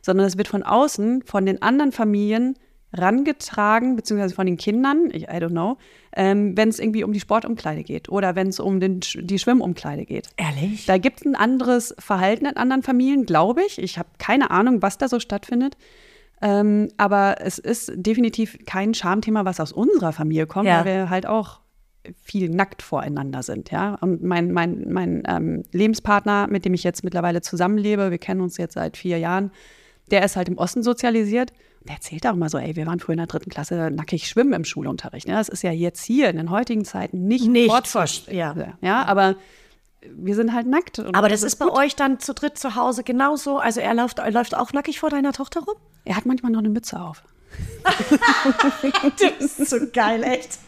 [0.03, 2.59] sondern es wird von außen, von den anderen Familien
[2.97, 5.77] rangetragen, beziehungsweise von den Kindern, ich, I don't know,
[6.15, 10.05] ähm, wenn es irgendwie um die Sportumkleide geht oder wenn es um den, die Schwimmumkleide
[10.05, 10.29] geht.
[10.38, 10.86] Ehrlich?
[10.86, 13.79] Da gibt es ein anderes Verhalten in anderen Familien, glaube ich.
[13.79, 15.77] Ich habe keine Ahnung, was da so stattfindet.
[16.41, 20.79] Ähm, aber es ist definitiv kein Schamthema, was aus unserer Familie kommt, Ja.
[20.79, 21.62] weil wir halt auch
[22.21, 23.95] viel nackt voreinander sind, ja.
[23.95, 28.58] Und mein, mein, mein ähm, Lebenspartner, mit dem ich jetzt mittlerweile zusammenlebe, wir kennen uns
[28.58, 29.51] jetzt seit vier Jahren,
[30.12, 31.51] der ist halt im Osten sozialisiert.
[31.88, 34.65] Erzählt auch immer so, ey, wir waren früher in der dritten Klasse nackig schwimmen im
[34.65, 35.28] Schulunterricht.
[35.28, 35.36] Ne?
[35.36, 38.56] Das ist ja jetzt hier in den heutigen Zeiten nicht, Nicht vor- ja.
[38.82, 39.36] ja, aber
[40.15, 41.00] wir sind halt nackt.
[41.00, 43.58] Aber das ist bei euch dann zu dritt zu Hause genauso.
[43.60, 45.76] Also er läuft, er läuft auch nackig vor deiner Tochter rum?
[46.08, 47.24] er hat manchmal noch eine Mütze auf.
[49.39, 50.60] Das ist so geil, echt.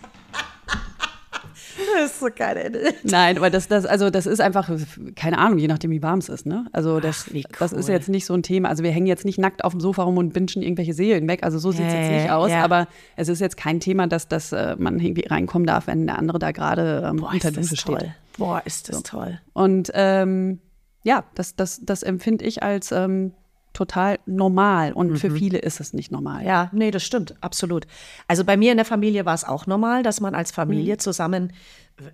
[1.96, 2.94] Das ist so geil, ey.
[3.04, 4.70] Nein, aber das, das, also das ist einfach,
[5.16, 6.66] keine Ahnung, je nachdem, wie warm es ist, ne?
[6.74, 7.94] Also das, Ach, wie das ist cool.
[7.96, 8.70] jetzt nicht so ein Thema.
[8.70, 11.44] Also wir hängen jetzt nicht nackt auf dem Sofa rum und binschen irgendwelche Seelen weg.
[11.44, 12.50] Also so sieht es jetzt Äh, nicht aus.
[12.52, 12.64] ja.
[12.64, 16.18] Aber es ist jetzt kein Thema, dass, dass äh, man irgendwie reinkommen darf, wenn der
[16.18, 18.00] andere da gerade ähm, Boah, unter ist das Dusche toll.
[18.00, 18.12] steht.
[18.38, 19.40] Boah, ist das toll.
[19.54, 20.60] Und ähm,
[21.04, 23.34] ja, das, das, das empfinde ich als ähm,
[23.78, 24.92] total normal.
[24.92, 26.42] Und für viele ist es nicht normal.
[26.42, 26.48] Mhm.
[26.48, 27.86] Ja, nee, das stimmt, absolut.
[28.28, 31.00] Also bei mir in der Familie war es auch normal, dass man als Familie Mhm.
[31.00, 31.54] zusammen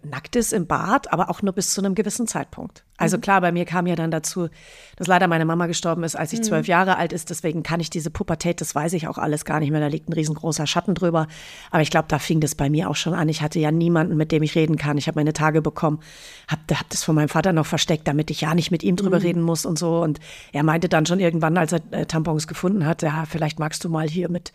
[0.03, 2.85] nackt ist im Bad, aber auch nur bis zu einem gewissen Zeitpunkt.
[2.95, 3.21] Also Mhm.
[3.21, 4.47] klar, bei mir kam ja dann dazu,
[4.95, 6.39] dass leider meine Mama gestorben ist, als Mhm.
[6.39, 7.29] ich zwölf Jahre alt ist.
[7.29, 9.81] Deswegen kann ich diese Pubertät, das weiß ich auch alles gar nicht mehr.
[9.81, 11.27] Da liegt ein riesengroßer Schatten drüber.
[11.69, 13.27] Aber ich glaube, da fing das bei mir auch schon an.
[13.27, 14.97] Ich hatte ja niemanden, mit dem ich reden kann.
[14.97, 15.99] Ich habe meine Tage bekommen,
[16.47, 19.21] habe hab das von meinem Vater noch versteckt, damit ich ja nicht mit ihm drüber
[19.21, 20.01] reden muss und so.
[20.01, 20.19] Und
[20.53, 23.89] er meinte dann schon irgendwann, als er äh, Tampons gefunden hat, ja, vielleicht magst du
[23.89, 24.53] mal hier mit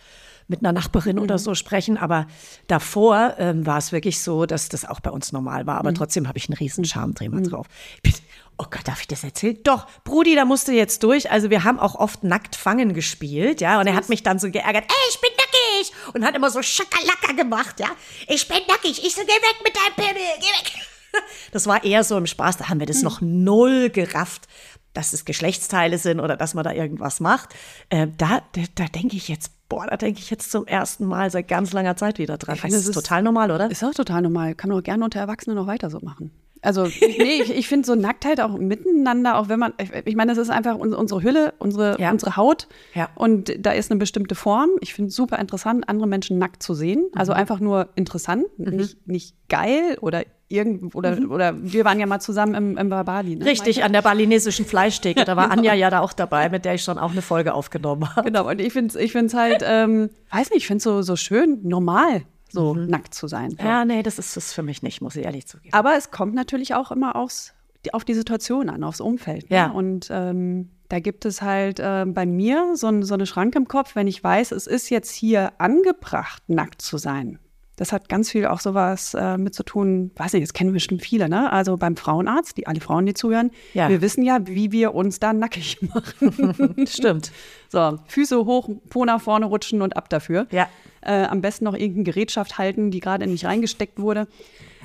[0.49, 1.97] mit einer Nachbarin oder so sprechen.
[1.97, 2.27] Aber
[2.67, 5.79] davor ähm, war es wirklich so, dass das auch bei uns normal war.
[5.79, 7.67] Aber trotzdem habe ich einen riesen Schamdreher drauf.
[7.97, 8.15] Ich bin,
[8.57, 9.59] oh Gott, darf ich das erzählen?
[9.63, 11.31] Doch, Brudi, da musst du jetzt durch.
[11.31, 13.79] Also wir haben auch oft nackt fangen gespielt, ja.
[13.79, 16.15] Und er hat mich dann so geärgert, ey, ich bin nackig.
[16.15, 17.89] Und hat immer so Schakalaka gemacht, ja.
[18.27, 19.05] Ich bin nackig.
[19.05, 20.73] Ich so, geh weg mit deinem Pimmel, geh weg.
[21.53, 22.59] Das war eher so im Spaß.
[22.59, 24.47] Da haben wir das noch null gerafft,
[24.93, 27.55] dass es Geschlechtsteile sind oder dass man da irgendwas macht.
[27.89, 31.31] Äh, da da, da denke ich jetzt, boah, da denke ich jetzt zum ersten Mal
[31.31, 32.55] seit ganz langer Zeit wieder dran.
[32.55, 33.71] Ich finde, das ist ist- total normal, oder?
[33.71, 34.55] Ist auch total normal.
[34.55, 36.31] Kann man auch gerne unter Erwachsenen noch weiter so machen.
[36.61, 40.33] Also, nee, ich, ich finde so Nacktheit auch miteinander, auch wenn man, ich, ich meine,
[40.35, 42.11] das ist einfach un- unsere Hülle, unsere, Ja.
[42.11, 42.67] unsere Haut.
[42.95, 43.09] Ja.
[43.15, 44.71] Und da ist eine bestimmte Form.
[44.81, 47.07] Ich finde es super interessant, andere Menschen nackt zu sehen.
[47.15, 47.39] Also Mhm.
[47.39, 52.55] einfach nur interessant, nicht, nicht geil oder irgend, oder, oder wir waren ja mal zusammen
[52.55, 53.37] im, im Bali.
[53.37, 53.45] Ne?
[53.45, 55.25] Richtig, an der balinesischen Fleischtheke.
[55.25, 58.15] Da war Anja ja da auch dabei, mit der ich schon auch eine Folge aufgenommen
[58.17, 58.31] habe.
[58.31, 61.03] Genau, und ich finde es ich find's halt, ähm, weiß nicht, ich finde es so,
[61.03, 63.51] so schön, normal, so nackt zu sein.
[63.51, 63.63] So.
[63.63, 63.69] Mhm.
[63.69, 65.75] Ja, nee, das ist es für mich nicht, muss ich ehrlich zugeben.
[65.75, 67.55] Aber es kommt natürlich auch immer aufs,
[67.93, 69.51] auf die Situation an, aufs Umfeld.
[69.51, 69.57] Ne?
[69.57, 69.71] Ja.
[69.71, 73.95] Und ähm, da gibt es halt äh, bei mir so, so eine Schranke im Kopf,
[73.95, 77.39] wenn ich weiß, es ist jetzt hier angebracht, nackt zu sein.
[77.79, 81.01] Das hat ganz viel auch sowas äh, mit zu tun, weiß nicht, das kennen bestimmt
[81.03, 81.51] viele, ne?
[81.53, 83.89] Also beim Frauenarzt, die alle Frauen, die zuhören, Ja.
[83.89, 86.75] wir wissen ja, wie wir uns da nackig machen.
[86.89, 87.31] Stimmt.
[87.69, 90.47] So, Füße hoch, Po nach vorne rutschen und ab dafür.
[90.51, 90.69] Ja.
[91.03, 94.27] Äh, am besten noch irgendeine Gerätschaft halten, die gerade nicht reingesteckt wurde.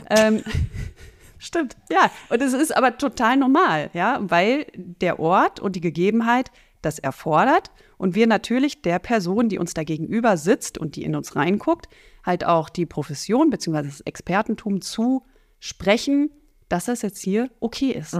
[0.10, 0.44] Ähm,
[1.40, 1.76] Stimmt.
[1.90, 6.52] ja, und es ist aber total normal, ja, weil der Ort und die Gegebenheit
[6.82, 11.16] das erfordert und wir natürlich der Person, die uns da gegenüber sitzt und die in
[11.16, 11.88] uns reinguckt,
[12.24, 13.84] halt auch die Profession bzw.
[13.84, 15.24] das Expertentum zu
[15.60, 16.30] sprechen,
[16.70, 18.18] dass das jetzt hier okay ist.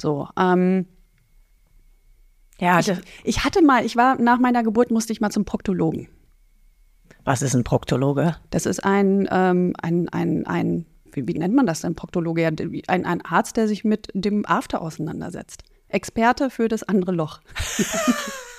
[0.00, 0.86] So, ähm,
[2.58, 2.92] Ja, ich,
[3.24, 6.08] ich hatte mal, ich war nach meiner Geburt musste ich mal zum Proktologen.
[7.24, 8.36] was ist ein Proktologe?
[8.50, 12.46] Das ist ein, ähm, ein, ein, ein wie, wie nennt man das denn, Proktologe?
[12.46, 15.62] Ein, ein Arzt, der sich mit dem After auseinandersetzt.
[15.88, 17.40] Experte für das andere Loch.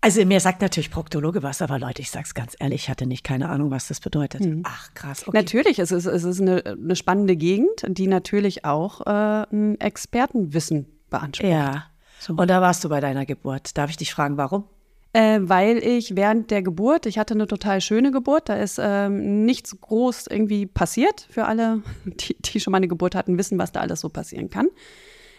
[0.00, 3.24] Also mir sagt natürlich Proktologe was, aber Leute, ich sag's ganz ehrlich, ich hatte nicht
[3.24, 4.42] keine Ahnung, was das bedeutet.
[4.62, 5.36] Ach krass, okay.
[5.36, 10.86] Natürlich, es ist, es ist eine, eine spannende Gegend, die natürlich auch äh, ein Expertenwissen
[11.10, 11.50] beansprucht.
[11.50, 11.86] Ja.
[12.28, 13.76] Und da warst du bei deiner Geburt.
[13.76, 14.64] Darf ich dich fragen, warum?
[15.12, 19.46] Äh, weil ich während der Geburt, ich hatte eine total schöne Geburt, da ist ähm,
[19.46, 21.26] nichts groß irgendwie passiert.
[21.30, 24.50] Für alle, die, die schon mal eine Geburt hatten, wissen, was da alles so passieren
[24.50, 24.68] kann.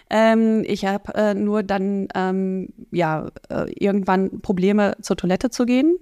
[0.10, 5.98] Ähm, ich habe äh, nur dann ähm, ja äh, irgendwann Probleme zur Toilette zu gehen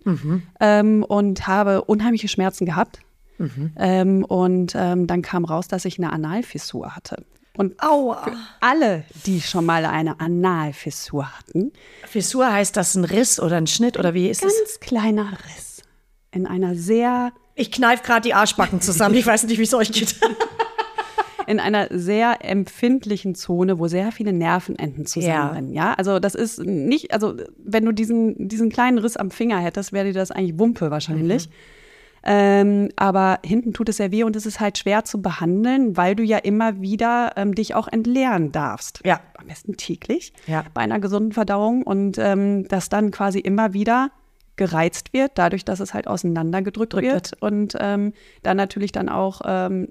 [0.60, 3.00] ähm, und habe unheimliche Schmerzen gehabt.
[3.78, 7.26] Ähm, und ähm, dann kam raus, dass ich eine Analfissur hatte.
[7.58, 8.24] Und Aua.
[8.24, 11.72] für alle, die schon mal eine Analfissur hatten,
[12.06, 14.80] Fissur heißt das ein Riss oder ein Schnitt oder wie ist ganz es?
[14.80, 15.82] kleiner Riss
[16.32, 19.16] in einer sehr, Ich kneif gerade die Arschbacken zusammen.
[19.16, 20.16] Ich weiß nicht, wie es euch geht.
[21.48, 25.74] in einer sehr empfindlichen Zone, wo sehr viele Nervenenden zusammenrennen.
[25.74, 25.90] Ja.
[25.90, 29.94] ja, also das ist nicht, also wenn du diesen, diesen kleinen Riss am Finger hättest,
[29.94, 31.48] wäre dir das eigentlich Wumpe wahrscheinlich.
[31.48, 31.54] Mhm.
[32.28, 36.16] Ähm, aber hinten tut es sehr weh und es ist halt schwer zu behandeln, weil
[36.16, 39.02] du ja immer wieder ähm, dich auch entleeren darfst.
[39.06, 39.20] Ja.
[39.36, 40.66] Am besten täglich ja.
[40.74, 44.10] bei einer gesunden Verdauung und ähm, das dann quasi immer wieder
[44.56, 48.14] gereizt wird, dadurch, dass es halt auseinandergedrückt Drückt wird und ähm,
[48.44, 49.88] dann natürlich dann auch ähm,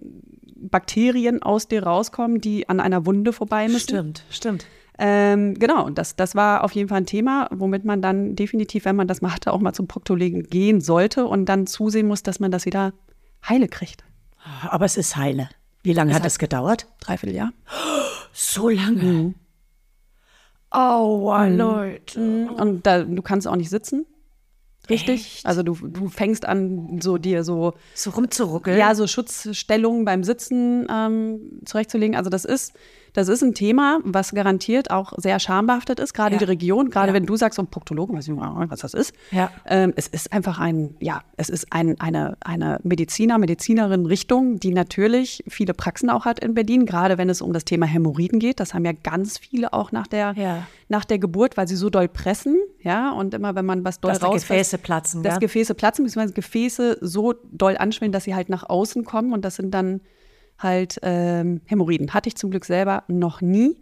[0.56, 3.88] Bakterien aus dir rauskommen, die an einer Wunde vorbei müssen.
[3.88, 4.66] Stimmt, stimmt.
[4.96, 8.84] Ähm, genau, und das, das war auf jeden Fall ein Thema, womit man dann definitiv,
[8.84, 12.22] wenn man das mal hatte, auch mal zum Proktologen gehen sollte und dann zusehen muss,
[12.22, 12.92] dass man das wieder
[13.48, 14.04] heile kriegt.
[14.68, 15.48] Aber es ist heile.
[15.82, 16.86] Wie lange es hat es gedauert?
[17.00, 17.52] Dreiviertel Jahr.
[18.32, 19.02] So lange.
[19.02, 19.34] Mhm.
[20.70, 21.56] Aua, mhm.
[21.56, 22.20] Leute.
[22.20, 22.48] Mhm.
[22.50, 24.06] Und da, du kannst auch nicht sitzen.
[24.90, 25.36] Richtig?
[25.36, 25.46] Echt?
[25.46, 28.78] Also du, du fängst an, so dir so so rumzuruckeln.
[28.78, 32.16] Ja, so Schutzstellungen beim Sitzen ähm, zurechtzulegen.
[32.16, 32.74] Also das ist
[33.14, 36.38] das ist ein Thema, was garantiert auch sehr schambehaftet ist, gerade ja.
[36.40, 37.14] die Region, gerade ja.
[37.14, 39.14] wenn du sagst, um Proktologe, weiß ich nicht, was das ist.
[39.30, 39.50] Ja.
[39.66, 44.72] Ähm, es ist einfach ein, ja, es ist ein, eine, eine Mediziner, Medizinerin Richtung, die
[44.72, 48.58] natürlich viele Praxen auch hat in Berlin, gerade wenn es um das Thema Hämorrhoiden geht.
[48.58, 50.66] Das haben ja ganz viele auch nach der, ja.
[50.88, 54.10] nach der Geburt, weil sie so doll pressen, ja, und immer wenn man was doll
[54.10, 54.42] raus.
[54.42, 59.04] Gefäße platzen, Dass Gefäße platzen, beziehungsweise Gefäße so doll anschwellen, dass sie halt nach außen
[59.04, 60.00] kommen und das sind dann
[60.58, 62.14] halt ähm, Hämorrhoiden.
[62.14, 63.76] Hatte ich zum Glück selber noch nie.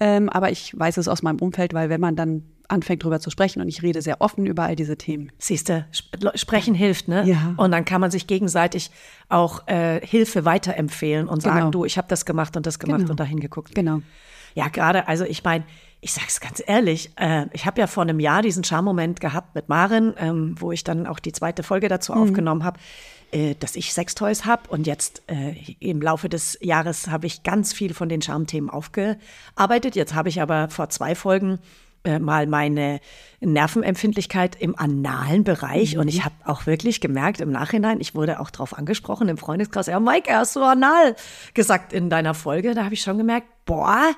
[0.00, 3.30] Ähm, aber ich weiß es aus meinem Umfeld, weil wenn man dann anfängt drüber zu
[3.30, 5.30] sprechen und ich rede sehr offen über all diese Themen.
[5.38, 5.86] Siehst du,
[6.34, 7.24] sprechen hilft, ne?
[7.26, 7.54] Ja.
[7.58, 8.90] Und dann kann man sich gegenseitig
[9.28, 11.70] auch äh, Hilfe weiterempfehlen und sagen, genau.
[11.70, 13.10] du, ich habe das gemacht und das gemacht genau.
[13.10, 13.74] und dahin geguckt.
[13.74, 14.00] Genau.
[14.54, 15.64] Ja, gerade, also ich meine,
[16.02, 19.68] ich sag's ganz ehrlich, äh, ich habe ja vor einem Jahr diesen Charmoment gehabt mit
[19.68, 22.22] Marin, ähm, wo ich dann auch die zweite Folge dazu mhm.
[22.22, 22.78] aufgenommen habe
[23.30, 24.68] äh, dass ich Sextoys habe.
[24.68, 29.96] Und jetzt äh, im Laufe des Jahres habe ich ganz viel von den Charmthemen aufgearbeitet.
[29.96, 31.58] Jetzt habe ich aber vor zwei Folgen
[32.04, 33.00] äh, mal meine
[33.40, 35.94] Nervenempfindlichkeit im analen Bereich.
[35.94, 36.00] Mhm.
[36.00, 39.86] Und ich habe auch wirklich gemerkt im Nachhinein, ich wurde auch darauf angesprochen im Freundeskreis,
[39.86, 41.16] ja, Mike, hast du anal
[41.54, 42.74] gesagt in deiner Folge.
[42.74, 44.12] Da habe ich schon gemerkt, boah,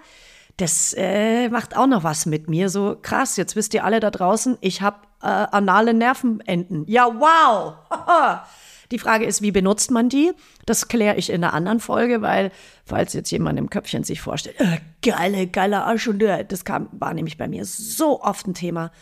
[0.57, 2.69] das äh, macht auch noch was mit mir.
[2.69, 6.85] So krass, jetzt wisst ihr alle da draußen, ich habe äh, anale Nervenenden.
[6.87, 7.75] Ja, wow!
[8.91, 10.33] Die Frage ist, wie benutzt man die?
[10.67, 12.53] Das kläre ich in einer anderen Folge, weil,
[12.85, 17.15] falls jetzt jemand im Köpfchen sich vorstellt, äh, geile, geiler Arsch und das kam, war
[17.15, 18.93] nämlich bei mir so oft ein Thema.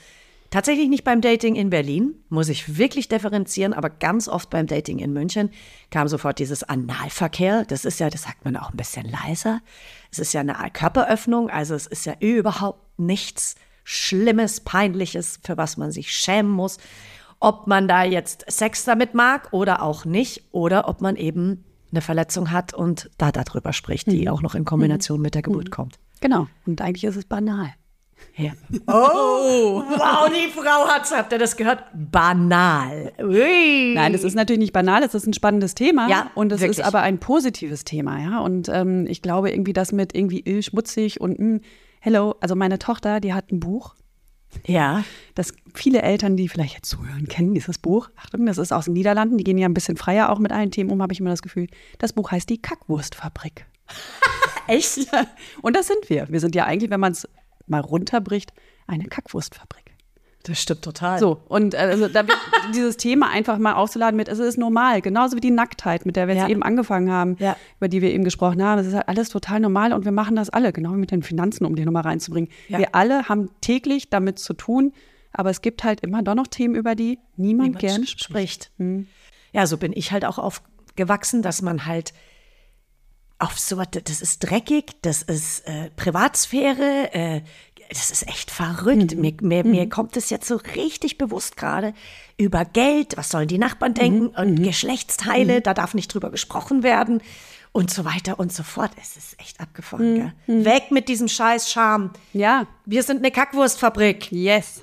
[0.52, 5.00] Tatsächlich nicht beim Dating in Berlin, muss ich wirklich differenzieren, aber ganz oft beim Dating
[5.00, 5.50] in München
[5.90, 7.64] kam sofort dieses Analverkehr.
[7.64, 9.60] Das ist ja, das sagt man auch ein bisschen leiser.
[10.12, 15.76] Es ist ja eine Körperöffnung, also es ist ja überhaupt nichts Schlimmes, Peinliches, für was
[15.76, 16.78] man sich schämen muss
[17.42, 22.00] ob man da jetzt Sex damit mag oder auch nicht, oder ob man eben eine
[22.00, 24.28] Verletzung hat und da darüber spricht, die mhm.
[24.28, 25.70] auch noch in Kombination mit der Geburt mhm.
[25.70, 25.98] kommt.
[26.20, 26.46] Genau.
[26.66, 27.74] Und eigentlich ist es banal.
[28.36, 28.52] Ja.
[28.86, 31.84] Oh, wow, die Frau hat's, habt ihr das gehört?
[31.94, 33.12] Banal.
[33.20, 33.94] Ui.
[33.94, 36.08] Nein, das ist natürlich nicht banal, es ist ein spannendes Thema.
[36.08, 38.40] Ja, und es ist aber ein positives Thema, ja.
[38.40, 41.60] Und ähm, ich glaube irgendwie das mit irgendwie ill, schmutzig und mh, hm,
[42.00, 43.94] hello, also meine Tochter, die hat ein Buch
[44.66, 45.04] ja.
[45.34, 48.10] Dass viele Eltern, die vielleicht jetzt zuhören, kennen dieses Buch.
[48.16, 49.38] Achtung, das ist aus den Niederlanden.
[49.38, 51.42] Die gehen ja ein bisschen freier auch mit allen Themen um, habe ich immer das
[51.42, 51.68] Gefühl.
[51.98, 53.66] Das Buch heißt Die Kackwurstfabrik.
[54.66, 55.08] Echt?
[55.62, 56.28] Und das sind wir.
[56.28, 57.28] Wir sind ja eigentlich, wenn man es
[57.66, 58.52] mal runterbricht,
[58.86, 59.92] eine Kackwurstfabrik.
[60.44, 61.18] Das stimmt total.
[61.18, 62.24] So, und äh, also da
[62.74, 66.26] dieses Thema einfach mal aufzuladen mit, es ist normal, genauso wie die Nacktheit, mit der
[66.26, 67.56] wir jetzt eben angefangen haben, ja.
[67.78, 68.80] über die wir eben gesprochen haben.
[68.80, 71.22] Es ist halt alles total normal und wir machen das alle, genau wie mit den
[71.22, 72.50] Finanzen, um die nochmal reinzubringen.
[72.68, 72.78] Ja.
[72.78, 74.92] Wir alle haben täglich damit zu tun,
[75.32, 78.24] aber es gibt halt immer doch noch Themen, über die niemand, niemand gern spricht.
[78.24, 78.70] spricht.
[78.78, 79.06] Hm.
[79.52, 82.12] Ja, so bin ich halt auch aufgewachsen, dass man halt
[83.42, 87.40] auf so was, das ist dreckig, das ist äh, Privatsphäre, äh,
[87.88, 89.14] das ist echt verrückt.
[89.14, 89.20] Mhm.
[89.20, 89.90] Mir, mir, mir, mhm.
[89.90, 91.92] kommt es jetzt so richtig bewusst gerade
[92.38, 94.34] über Geld, was sollen die Nachbarn denken mhm.
[94.36, 94.62] und mhm.
[94.62, 95.62] Geschlechtsteile, mhm.
[95.64, 97.20] da darf nicht drüber gesprochen werden
[97.72, 98.92] und so weiter und so fort.
[99.00, 100.32] Es ist echt abgefahren.
[100.46, 100.64] Mhm.
[100.64, 102.10] Weg mit diesem scheiß Charme.
[102.32, 102.66] Ja.
[102.84, 104.30] Wir sind eine Kackwurstfabrik.
[104.30, 104.82] Yes.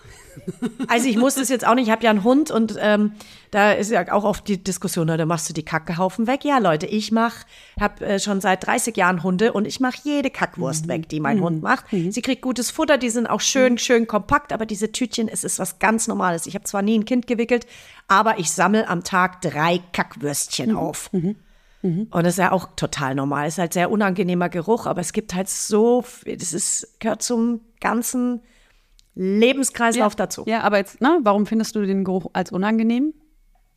[0.87, 3.13] Also ich muss das jetzt auch nicht, ich habe ja einen Hund und ähm,
[3.51, 6.43] da ist ja auch oft die Diskussion, da machst du die Kackehaufen weg.
[6.43, 7.45] Ja, Leute, ich mache,
[7.79, 10.89] habe äh, schon seit 30 Jahren Hunde und ich mache jede Kackwurst mhm.
[10.89, 11.43] weg, die mein mhm.
[11.43, 11.91] Hund macht.
[11.91, 12.11] Mhm.
[12.11, 15.59] Sie kriegt gutes Futter, die sind auch schön, schön kompakt, aber diese Tütchen, es ist
[15.59, 16.45] was ganz Normales.
[16.45, 17.65] Ich habe zwar nie ein Kind gewickelt,
[18.07, 20.77] aber ich sammle am Tag drei Kackwürstchen mhm.
[20.77, 21.11] auf.
[21.13, 21.35] Mhm.
[21.81, 22.07] Mhm.
[22.11, 23.47] Und das ist ja auch total normal.
[23.47, 27.61] Es ist halt sehr unangenehmer Geruch, aber es gibt halt so, das ist, gehört zum
[27.79, 28.41] ganzen
[29.21, 30.17] Lebenskreislauf ja.
[30.17, 30.43] dazu.
[30.47, 33.13] Ja, aber jetzt, ne, warum findest du den Geruch als unangenehm?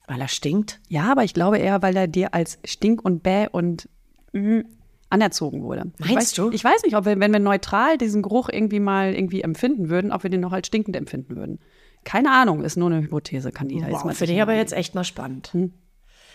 [0.06, 0.80] Weil er stinkt?
[0.88, 3.88] Ja, aber ich glaube eher, weil er dir als Stink und Bäh und
[4.32, 4.62] mh,
[5.10, 5.90] anerzogen wurde.
[5.98, 6.50] ich Meinst weiß, du?
[6.52, 10.12] Ich weiß nicht, ob wir, wenn wir neutral diesen Geruch irgendwie mal irgendwie empfinden würden,
[10.12, 11.58] ob wir den noch als stinkend empfinden würden.
[12.04, 14.72] Keine Ahnung, ist nur eine Hypothese, kann jeder jetzt Wow, mal finde ich aber jetzt
[14.72, 15.50] echt mal spannend.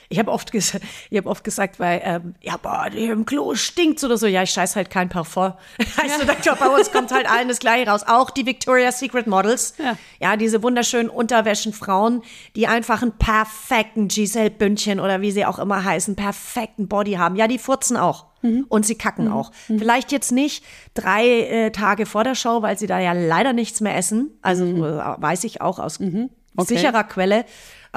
[0.10, 0.78] Ich habe oft, ges
[1.10, 4.28] ich hab oft gesagt, weil, ähm, ja, boah, im Klo stinkt's oder so.
[4.28, 5.54] Ja, ich scheiß halt kein Parfum.
[5.78, 8.04] Du, ich glaub, bei uns kommt halt allen das Gleiche raus.
[8.08, 9.74] Auch die Victoria's Secret Models.
[9.78, 9.98] Ja.
[10.20, 12.24] ja diese wunderschönen Unterwäschenfrauen,
[12.56, 17.36] die einfach einen perfekten Giselle Bündchen oder wie sie auch immer heißen, perfekten Body haben.
[17.36, 18.26] Ja, die furzen auch.
[18.70, 19.52] Und sie kacken auch.
[19.80, 23.82] Vielleicht jetzt nicht drei äh, Tage vor der Show, weil sie da ja leider nichts
[23.82, 24.32] mehr essen.
[24.41, 26.00] Also äh, weiß ich auch aus
[26.65, 27.46] sicherer Quelle,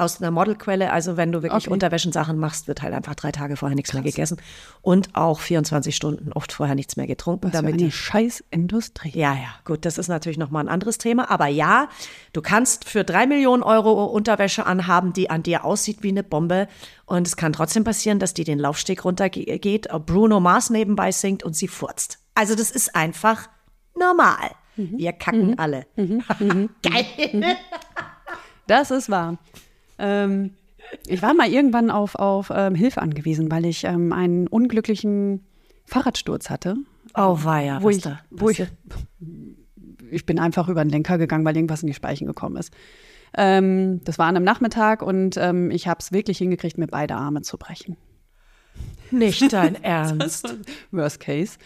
[0.01, 0.91] aus einer Modelquelle.
[0.91, 1.73] Also wenn du wirklich Okay.
[1.73, 4.37] Unterwäschensachen machst, wird halt einfach drei Tage vorher nichts mehr gegessen.
[4.81, 8.43] Und auch 24 Stunden oft vorher nichts mehr getrunken, Was für damit eine die scheiß
[8.51, 9.11] Industrie.
[9.13, 11.29] ja, ja, gut, das ist natürlich nochmal ein anderes Thema.
[11.31, 11.87] Aber ja,
[12.33, 16.67] du kannst für drei Millionen Euro Unterwäsche anhaben, die an dir aussieht wie eine Bombe.
[17.05, 21.55] Und es kann trotzdem passieren, dass die den Laufsteg runtergeht, Bruno Mars nebenbei singt und
[21.55, 22.19] sie furzt.
[22.35, 23.47] Also das ist einfach
[23.97, 24.51] normal.
[24.77, 25.85] Wir kacken alle.
[25.97, 27.55] Geil.
[28.67, 29.37] Das ist wahr.
[30.01, 30.51] Ähm,
[31.07, 35.45] ich war mal irgendwann auf, auf ähm, Hilfe angewiesen, weil ich ähm, einen unglücklichen
[35.85, 36.75] Fahrradsturz hatte.
[37.15, 38.63] Oh, weia, wo was ich, da wo ich,
[40.11, 42.73] ich bin einfach über den Lenker gegangen, weil irgendwas in die Speichen gekommen ist.
[43.37, 47.15] Ähm, das war an einem Nachmittag und ähm, ich habe es wirklich hingekriegt, mir beide
[47.15, 47.95] Arme zu brechen.
[49.09, 50.55] Nicht dein Ernst.
[50.91, 51.57] Worst case.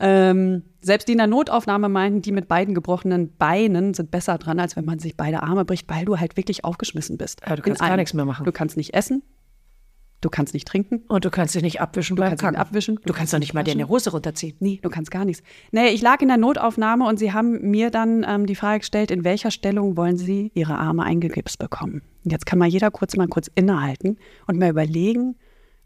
[0.00, 4.58] Ähm, selbst die in der Notaufnahme meinten, die mit beiden gebrochenen Beinen sind besser dran,
[4.58, 7.40] als wenn man sich beide Arme bricht, weil du halt wirklich aufgeschmissen bist.
[7.46, 8.44] Ja, du kannst gar nichts mehr machen.
[8.44, 9.22] Du kannst nicht essen,
[10.20, 12.56] du kannst nicht trinken, Und du kannst dich nicht abwischen beim kannst Kacken.
[12.58, 14.56] abwischen, Du, kannst doch nicht mal deine Hose runterziehen.
[14.58, 15.44] Nee, du kannst gar nichts.
[15.70, 19.12] Nee, ich lag in der Notaufnahme und sie haben mir dann ähm, die Frage gestellt,
[19.12, 22.02] in welcher Stellung wollen sie ihre Arme eingegipst bekommen?
[22.24, 25.36] Und jetzt kann mal jeder kurz mal kurz innehalten und mal überlegen,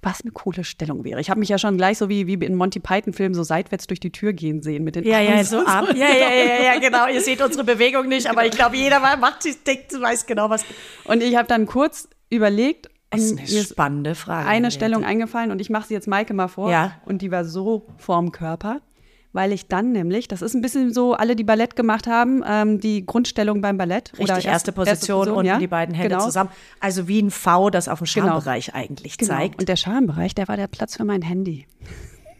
[0.02, 1.20] was eine coole Stellung wäre.
[1.20, 4.00] Ich habe mich ja schon gleich so wie, wie in Monty Python-Filmen so seitwärts durch
[4.00, 5.86] die Tür gehen sehen mit den Ja, ja, Armen so ab.
[5.94, 7.06] Ja, ja, ja, ja, genau.
[7.08, 10.64] Ihr seht unsere Bewegung nicht, aber ich glaube, jeder macht sich, denkt, weiß genau, was.
[11.04, 14.48] Und ich habe dann kurz überlegt Das ist eine mir ist spannende Frage.
[14.48, 14.70] eine.
[14.70, 16.70] Stellung eingefallen und ich mache sie jetzt Maike mal vor.
[16.70, 17.00] Ja.
[17.04, 18.80] Und die war so vorm Körper,
[19.32, 22.80] weil ich dann nämlich, das ist ein bisschen so, alle, die Ballett gemacht haben, ähm,
[22.80, 24.12] die Grundstellung beim Ballett.
[24.18, 25.58] oder Richtig, erste Position, Position, unten ja.
[25.58, 26.24] die beiden Hände genau.
[26.24, 26.50] zusammen.
[26.80, 28.26] Also wie ein V, das auf dem Genau.
[28.26, 29.34] Schambereich eigentlich Genau.
[29.34, 29.60] zeigt.
[29.60, 31.66] Und der Schambereich, der war der Platz für mein Handy.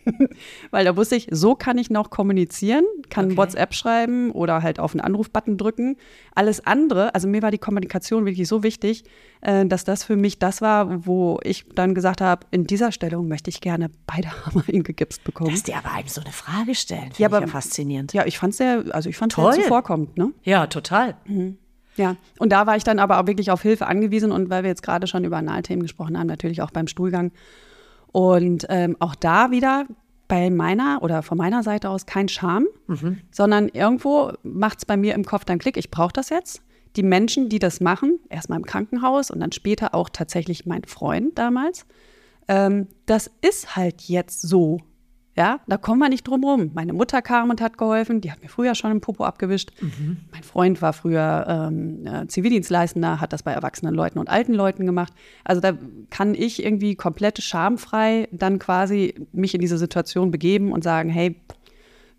[0.71, 3.37] Weil da wusste ich, so kann ich noch kommunizieren, kann Okay.
[3.37, 5.97] WhatsApp schreiben oder halt auf einen Anrufbutton drücken.
[6.35, 9.05] Alles andere, also mir war die Kommunikation wirklich so wichtig,
[9.43, 13.29] äh, dass das für mich das war, wo ich dann gesagt habe, in dieser Stellung
[13.29, 15.51] möchte ich gerne beide Arme hingegipst bekommen.
[15.51, 18.13] Dass die aber einem so eine Frage stellen, finde Ja, ich ja aber- faszinierend.
[18.13, 19.53] Ja, ich fand es sehr, also ich fand Toll.
[19.53, 20.33] sehr zuvorkommend, ne?
[20.43, 21.17] Ja, total.
[21.97, 24.71] Ja, und da war ich dann aber auch wirklich auf Hilfe angewiesen und weil wir
[24.71, 27.33] jetzt gerade schon über Analthemen gesprochen haben, natürlich auch beim Stuhlgang.
[28.13, 29.87] Und ähm, auch da wieder
[30.29, 32.67] bei meiner oder von meiner Seite aus kein Scham,
[33.31, 36.63] sondern irgendwo macht es bei mir im Kopf dann Klick, ich brauche das jetzt.
[36.97, 41.39] Die Menschen, die das machen, erstmal im Krankenhaus und dann später auch tatsächlich mein Freund
[41.39, 41.87] damals,
[42.49, 44.79] ähm, das ist halt jetzt so.
[45.35, 46.71] Ja, da kommen wir nicht drum rum.
[46.75, 49.73] Meine Mutter kam und hat geholfen, die hat mir früher schon den Popo abgewischt.
[50.31, 54.85] Mein Freund war früher ähm, äh, Zivildienstleistender, hat das bei erwachsenen Leuten und alten Leuten
[54.85, 55.13] gemacht.
[55.43, 55.73] Also da
[56.11, 61.37] kann ich irgendwie komplett schamfrei dann quasi mich in diese Situation begeben und sagen, hey,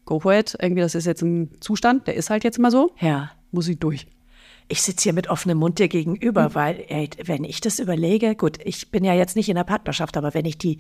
[0.06, 0.58] go for it.
[0.60, 3.30] Irgendwie, das ist jetzt ein Zustand, der ist halt jetzt mal so, Ja.
[3.52, 4.08] muss ich durch.
[4.70, 8.58] Ich sitze hier mit offenem Mund dir gegenüber, weil, ey, wenn ich das überlege, gut,
[8.66, 10.80] ich bin ja jetzt nicht in der Partnerschaft, aber wenn ich die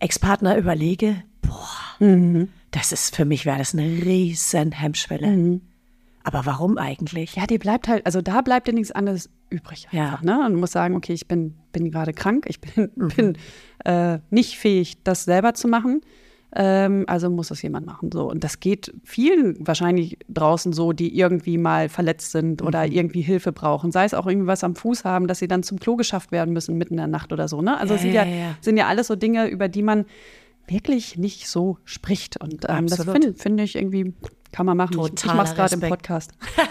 [0.00, 5.60] Ex-Partner überlege, boah, das ist für mich wäre das eine riesen Hemmschwelle.
[6.22, 7.34] Aber warum eigentlich?
[7.36, 10.04] Ja, die bleibt halt, also da bleibt dir nichts anderes übrig Ja.
[10.04, 10.44] einfach, ne?
[10.46, 13.38] Und du musst sagen, okay, ich bin, bin gerade krank, ich bin, bin
[13.84, 16.02] äh, nicht fähig, das selber zu machen.
[16.54, 18.10] Ähm, also muss das jemand machen.
[18.12, 18.28] So.
[18.28, 23.52] Und das geht vielen wahrscheinlich draußen so, die irgendwie mal verletzt sind oder irgendwie Hilfe
[23.52, 23.92] brauchen.
[23.92, 26.52] Sei es auch irgendwie was am Fuß haben, dass sie dann zum Klo geschafft werden
[26.52, 27.62] müssen mitten in der Nacht oder so.
[27.62, 27.78] Ne?
[27.78, 28.56] Also sind ja, Ja, ja, ja.
[28.60, 30.06] sind ja alles so Dinge, über die man
[30.70, 32.36] wirklich nicht so spricht.
[32.40, 34.14] Und ähm, das finde finde ich irgendwie,
[34.52, 34.98] kann man machen.
[34.98, 35.80] Ich, ich Totaler mache es gerade im.
[35.80, 36.32] Podcast.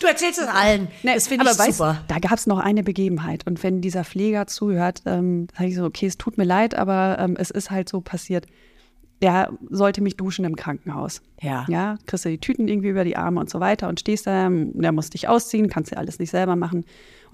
[0.00, 0.88] Du erzählst es allen.
[1.02, 2.04] das finde ich weißt, super.
[2.08, 3.46] da gab es noch eine Begebenheit.
[3.46, 7.16] Und wenn dieser Pfleger zuhört, ähm, sage ich so, okay, es tut mir leid, aber
[7.18, 8.44] ähm, es ist halt so passiert.
[9.22, 11.22] Der sollte mich duschen im Krankenhaus.
[11.40, 11.64] Ja.
[11.70, 14.50] Ja, kriegst du die Tüten irgendwie über die Arme und so weiter und stehst da,
[14.50, 16.84] der muss dich ausziehen, kannst ja alles nicht selber machen.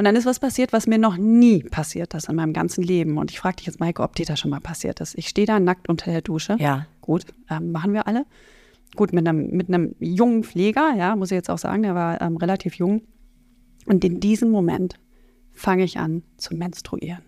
[0.01, 3.19] Und dann ist was passiert, was mir noch nie passiert ist in meinem ganzen Leben.
[3.19, 5.15] Und ich frage dich jetzt, Maike, ob dir das schon mal passiert ist.
[5.19, 6.57] Ich stehe da nackt unter der Dusche.
[6.59, 6.87] Ja.
[7.03, 8.25] Gut, ähm, machen wir alle.
[8.97, 12.19] Gut, mit einem, mit einem jungen Pfleger, ja, muss ich jetzt auch sagen, der war
[12.23, 13.03] ähm, relativ jung.
[13.85, 14.95] Und in diesem Moment
[15.53, 17.21] fange ich an zu menstruieren.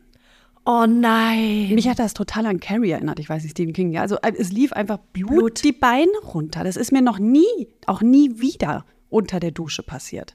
[0.65, 1.75] Oh nein.
[1.75, 3.93] Mich hat das total an Carrie erinnert, ich weiß nicht, Stephen King.
[3.93, 6.65] Ja, also äh, es lief einfach Blut, Blut, die Beine runter.
[6.65, 10.35] Das ist mir noch nie, auch nie wieder unter der Dusche passiert.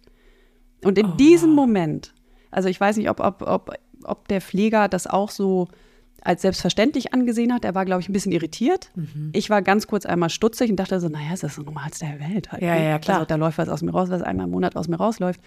[0.84, 1.16] Und in oh.
[1.16, 2.14] diesem Moment,
[2.52, 3.74] also ich weiß nicht, ob, ob, ob,
[4.04, 5.68] ob der Pfleger das auch so
[6.22, 7.64] als selbstverständlich angesehen hat.
[7.64, 8.92] Er war, glaube ich, ein bisschen irritiert.
[8.96, 9.30] Mhm.
[9.34, 12.20] Ich war ganz kurz einmal stutzig und dachte so, naja, ist das das Normalste der
[12.20, 12.52] Welt.
[12.52, 12.62] Halt.
[12.62, 13.00] Ja, ja, ne?
[13.00, 13.18] klar.
[13.18, 15.40] Also, da läuft was aus mir raus, was einmal im Monat aus mir rausläuft.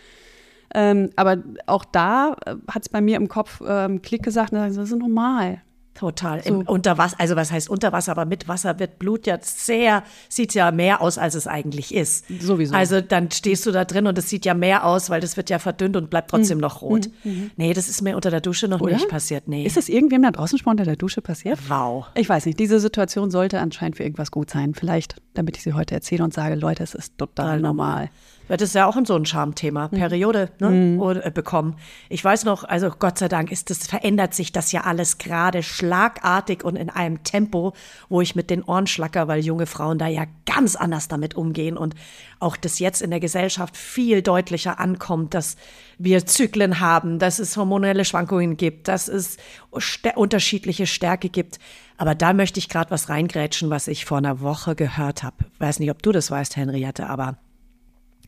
[0.73, 4.77] Ähm, aber auch da äh, hat es bei mir im Kopf ähm, Klick gesagt, das
[4.77, 5.61] ist normal.
[6.01, 6.43] Total.
[6.43, 6.63] So.
[6.67, 10.55] unter Wasser, also was heißt unter Wasser, aber mit Wasser wird Blut ja sehr, sieht
[10.55, 12.25] ja mehr aus, als es eigentlich ist.
[12.41, 12.75] Sowieso.
[12.75, 15.51] Also dann stehst du da drin und es sieht ja mehr aus, weil das wird
[15.51, 16.63] ja verdünnt und bleibt trotzdem mhm.
[16.63, 17.11] noch rot.
[17.23, 17.31] Mhm.
[17.31, 17.51] mhm.
[17.59, 18.95] Nee, das ist mir unter der Dusche noch Oder?
[18.95, 19.47] nicht passiert.
[19.47, 19.67] Nee.
[19.67, 21.59] Ist das irgendwem da draußen schon unter der Dusche passiert?
[21.69, 22.07] Wow.
[22.15, 22.59] Ich weiß nicht.
[22.59, 24.73] Diese Situation sollte anscheinend für irgendwas gut sein.
[24.73, 28.11] Vielleicht, damit ich sie heute erzähle und sage, Leute, es ist total normal.
[28.49, 29.89] Das ist ja auch so ein Schamthema.
[29.91, 29.97] Mhm.
[29.97, 30.71] Periode ne?
[30.71, 31.01] Mhm.
[31.01, 31.77] Oder, äh, bekommen.
[32.09, 35.63] Ich weiß noch, also Gott sei Dank ist das, verändert sich das ja alles gerade
[35.63, 37.75] schlagartig und in einem Tempo,
[38.09, 41.77] wo ich mit den Ohren schlacker, weil junge Frauen da ja ganz anders damit umgehen
[41.77, 41.95] und
[42.41, 45.57] auch das jetzt in der Gesellschaft viel deutlicher ankommt, dass
[45.99, 49.37] wir Zyklen haben, dass es hormonelle Schwankungen gibt, dass es
[49.79, 51.61] st unterschiedliche Stärke gibt.
[52.01, 55.37] Aber da möchte ich gerade was reingrätschen, was ich vor einer Woche gehört habe.
[55.59, 57.37] Weiß nicht, ob du das weißt, Henriette, aber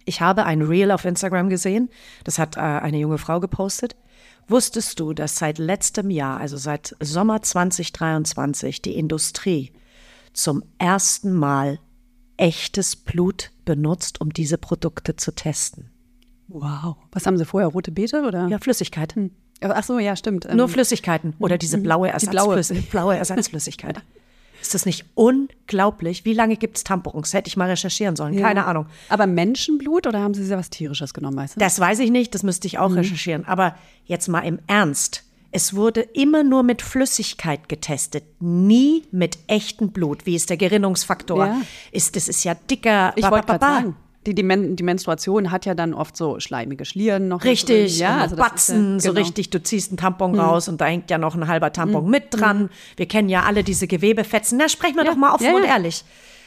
[0.04, 1.88] ich habe ein Reel auf Instagram gesehen,
[2.24, 3.96] das hat äh, eine junge Frau gepostet.
[4.46, 9.72] Wusstest du, dass seit letztem Jahr, also seit Sommer 2023, die Industrie
[10.34, 11.78] zum ersten Mal
[12.36, 15.90] echtes Blut benutzt, um diese Produkte zu testen?
[16.48, 16.96] Wow.
[17.10, 17.68] Was haben sie vorher?
[17.70, 18.48] Rote Beete oder?
[18.48, 19.14] Ja, Flüssigkeit.
[19.14, 19.30] Hm.
[19.62, 20.52] Ach so, ja, stimmt.
[20.52, 21.82] Nur ähm, Flüssigkeiten oder diese hm.
[21.82, 22.82] blaue, Ersatzflüss blaue.
[22.90, 24.00] blaue Ersatzflüssigkeit.
[24.62, 26.24] Ist das nicht unglaublich?
[26.24, 27.34] Wie lange gibt es Tampons?
[27.34, 28.34] Hätte ich mal recherchieren sollen.
[28.34, 28.46] Ja.
[28.46, 28.86] Keine Ahnung.
[29.08, 31.60] Aber Menschenblut oder haben Sie sehr was Tierisches genommen, weißt du?
[31.60, 32.98] Das weiß ich nicht, das müsste ich auch mhm.
[32.98, 33.44] recherchieren.
[33.44, 35.24] Aber jetzt mal im Ernst.
[35.50, 40.24] Es wurde immer nur mit Flüssigkeit getestet, nie mit echtem Blut.
[40.24, 41.46] Wie ist der Gerinnungsfaktor?
[41.46, 41.60] Ja.
[41.90, 43.12] Ist, das ist ja dicker.
[43.16, 43.96] Ich wollte gerade sagen.
[44.26, 47.42] Die, die, Men die, Menstruation hat ja dann oft so schleimige Schlieren noch.
[47.42, 49.00] Richtig, ja, also Batzen, ja, genau.
[49.00, 50.40] so richtig, du ziehst einen Tampon hm.
[50.40, 52.10] raus und da hängt ja noch ein halber Tampon hm.
[52.10, 52.70] mit dran.
[52.96, 54.58] Wir kennen ja alle diese Gewebefetzen.
[54.58, 55.10] Na, sprechen wir ja.
[55.10, 56.04] doch mal offen ja, und ehrlich.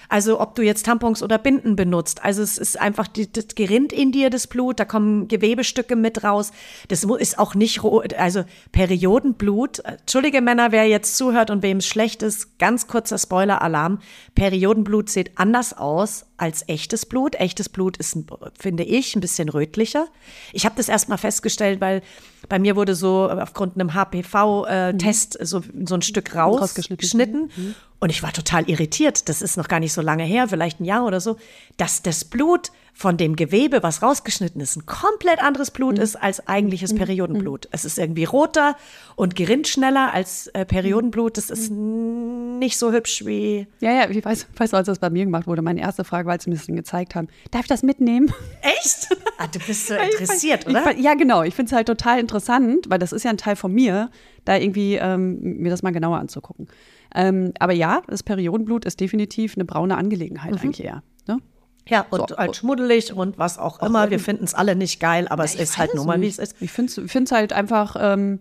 [0.10, 2.24] Also ob du jetzt Tampons oder Binden benutzt.
[2.24, 6.24] Also es ist einfach, die, das gerinnt in dir das Blut, da kommen Gewebestücke mit
[6.24, 6.52] raus.
[6.88, 7.82] Das ist auch nicht,
[8.18, 9.80] also Periodenblut.
[9.80, 14.00] Entschuldige Männer, wer jetzt zuhört und wem es schlecht ist, ganz kurzer Spoiler-Alarm.
[14.36, 17.36] Periodenblut sieht anders aus als echtes Blut.
[17.36, 18.18] Echtes Blut ist,
[18.60, 20.08] finde ich, ein bisschen rötlicher.
[20.52, 22.02] Ich habe das erstmal festgestellt, weil
[22.50, 27.52] bei mir wurde so aufgrund einem HPV-Test äh, so, so ein Stück rausgeschnitten.
[27.56, 27.76] Mhm.
[28.06, 29.30] Und ich war total irritiert.
[29.30, 31.38] Das ist noch gar nicht so lange her, vielleicht ein Jahr oder so,
[31.78, 36.04] dass das Blut von dem Gewebe, was rausgeschnitten ist, ein komplett anderes Blut mhm.
[36.04, 36.98] ist als eigentliches mhm.
[37.00, 37.66] Periodenblut.
[37.66, 37.70] Mhm.
[37.72, 38.78] Es ist irgendwie roter
[39.16, 41.38] und gerinnt schneller als äh, Periodenblut.
[41.38, 43.66] Das ist nicht so hübsch wie.
[43.80, 45.64] Ja, ja, ich weiß, weiß als das bei mir gemacht wurde.
[45.64, 48.32] Meine erste Frage, weil sie mir das gezeigt haben: Darf ich das mitnehmen?
[48.62, 49.10] Echt?
[49.40, 50.92] Ah, du bist so interessiert, ich, oder?
[50.92, 51.42] Ich, ja, genau.
[51.42, 54.12] Ich finde es halt total interessant, weil das ist ja ein Teil von mir,
[54.46, 56.68] da irgendwie ähm, mir das mal genauer anzugucken.
[57.16, 60.60] Ähm, aber ja, das Periodenblut ist definitiv eine braune Angelegenheit mhm.
[60.60, 61.02] eigentlich eher.
[61.28, 61.40] Ne?
[61.88, 62.38] Ja, und so.
[62.38, 64.10] halt schmuddelig und was auch immer.
[64.10, 66.40] Wir finden es alle nicht geil, aber ja, es ist halt nur mal, wie es
[66.40, 66.56] ist.
[66.60, 68.40] Ich finde es halt einfach ähm,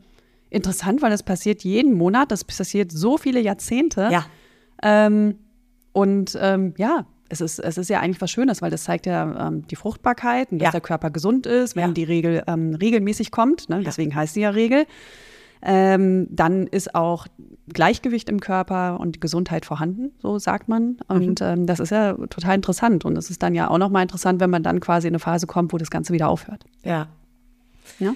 [0.50, 2.32] interessant, weil das passiert jeden Monat.
[2.32, 4.08] Das passiert so viele Jahrzehnte.
[4.10, 4.26] Ja.
[4.82, 5.38] Ähm,
[5.92, 9.48] und ähm, ja, es ist, es ist ja eigentlich was Schönes, weil das zeigt ja
[9.48, 10.72] ähm, die Fruchtbarkeit und dass ja.
[10.72, 11.92] der Körper gesund ist, wenn ja.
[11.92, 13.68] die Regel ähm, regelmäßig kommt.
[13.68, 13.82] Ne?
[13.84, 14.86] Deswegen heißt sie ja Regel.
[15.64, 17.26] Ähm, dann ist auch
[17.72, 20.98] Gleichgewicht im Körper und Gesundheit vorhanden, so sagt man.
[21.08, 21.46] Und mhm.
[21.46, 23.04] ähm, das ist ja total interessant.
[23.04, 25.46] Und es ist dann ja auch nochmal interessant, wenn man dann quasi in eine Phase
[25.46, 26.64] kommt, wo das Ganze wieder aufhört.
[26.82, 27.08] Ja.
[27.98, 28.14] Ja.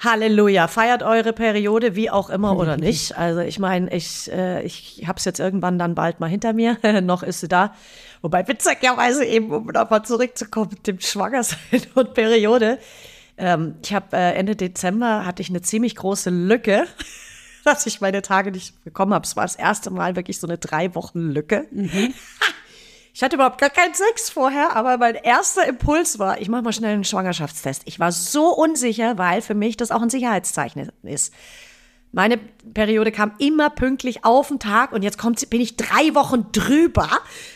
[0.00, 3.16] Halleluja, feiert eure Periode wie auch immer oder nicht.
[3.16, 6.76] Also ich meine, ich, äh, ich habe es jetzt irgendwann dann bald mal hinter mir,
[7.02, 7.72] noch ist sie da.
[8.20, 12.78] Wobei witzigerweise eben, um nochmal zurückzukommen mit dem Schwangersein und Periode,
[13.36, 16.86] ähm, ich habe äh, Ende Dezember hatte ich eine ziemlich große Lücke,
[17.64, 19.24] dass ich meine Tage nicht bekommen habe.
[19.24, 21.66] Es war das erste Mal wirklich so eine drei Wochen Lücke.
[21.70, 22.14] Mhm.
[23.16, 26.72] Ich hatte überhaupt gar keinen Sex vorher, aber mein erster Impuls war, ich mache mal
[26.72, 27.82] schnell einen Schwangerschaftstest.
[27.84, 31.32] Ich war so unsicher, weil für mich das auch ein Sicherheitszeichen ist.
[32.14, 36.46] Meine Periode kam immer pünktlich auf den Tag und jetzt kommt, bin ich drei Wochen
[36.52, 37.08] drüber.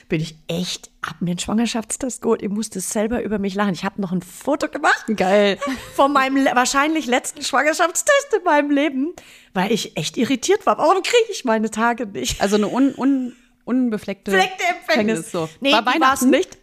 [0.08, 2.42] Bin ich echt, hab mir einen Schwangerschaftstest geholt.
[2.42, 3.72] Ich musste selber über mich lachen.
[3.72, 5.04] Ich habe noch ein Foto gemacht.
[5.16, 5.58] Geil.
[5.94, 9.12] Von meinem wahrscheinlich letzten Schwangerschaftstest in meinem Leben,
[9.54, 10.76] weil ich echt irritiert war.
[10.78, 12.40] Warum kriege ich meine Tage nicht?
[12.40, 15.30] Also eine un, un unbefleckte Fleckte Empfängnis.
[15.30, 15.48] So.
[15.60, 16.58] Nee, war Weihnachten nicht.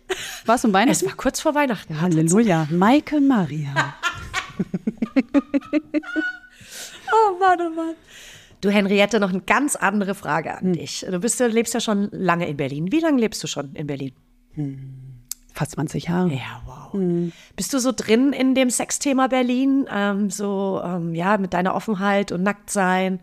[0.45, 0.91] War es um Weihnachten?
[0.91, 2.01] Es war kurz vor Weihnachten.
[2.01, 2.67] Halleluja.
[2.71, 3.95] Maike Maria.
[7.15, 7.95] oh Mann, oh Mann.
[8.61, 11.05] Du, Henriette, noch eine ganz andere Frage an dich.
[11.09, 12.91] Du bist, lebst ja schon lange in Berlin.
[12.91, 14.13] Wie lange lebst du schon in Berlin?
[15.53, 16.33] Fast 20 Jahre.
[16.33, 17.31] Ja, wow.
[17.55, 19.85] Bist du so drin in dem Sexthema Berlin?
[19.91, 23.19] Ähm, so, ähm, ja, mit deiner Offenheit und Nacktsein,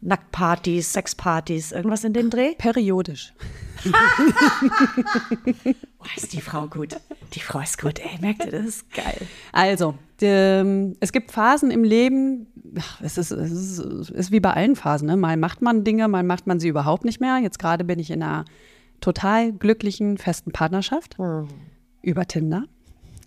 [0.00, 2.54] Nacktpartys, Sexpartys, irgendwas in dem Dreh?
[2.56, 3.32] Periodisch.
[6.02, 6.96] Oh, ist die Frau gut.
[7.34, 9.26] Die Frau ist gut, ey, merkt ihr, das ist geil.
[9.52, 12.46] Also, die, es gibt Phasen im Leben,
[13.02, 15.08] es ist, es ist, es ist wie bei allen Phasen.
[15.08, 15.16] Ne?
[15.16, 17.38] Mal macht man Dinge, mal macht man sie überhaupt nicht mehr.
[17.38, 18.44] Jetzt gerade bin ich in einer
[19.00, 21.16] total glücklichen, festen Partnerschaft
[22.00, 22.64] über Tinder.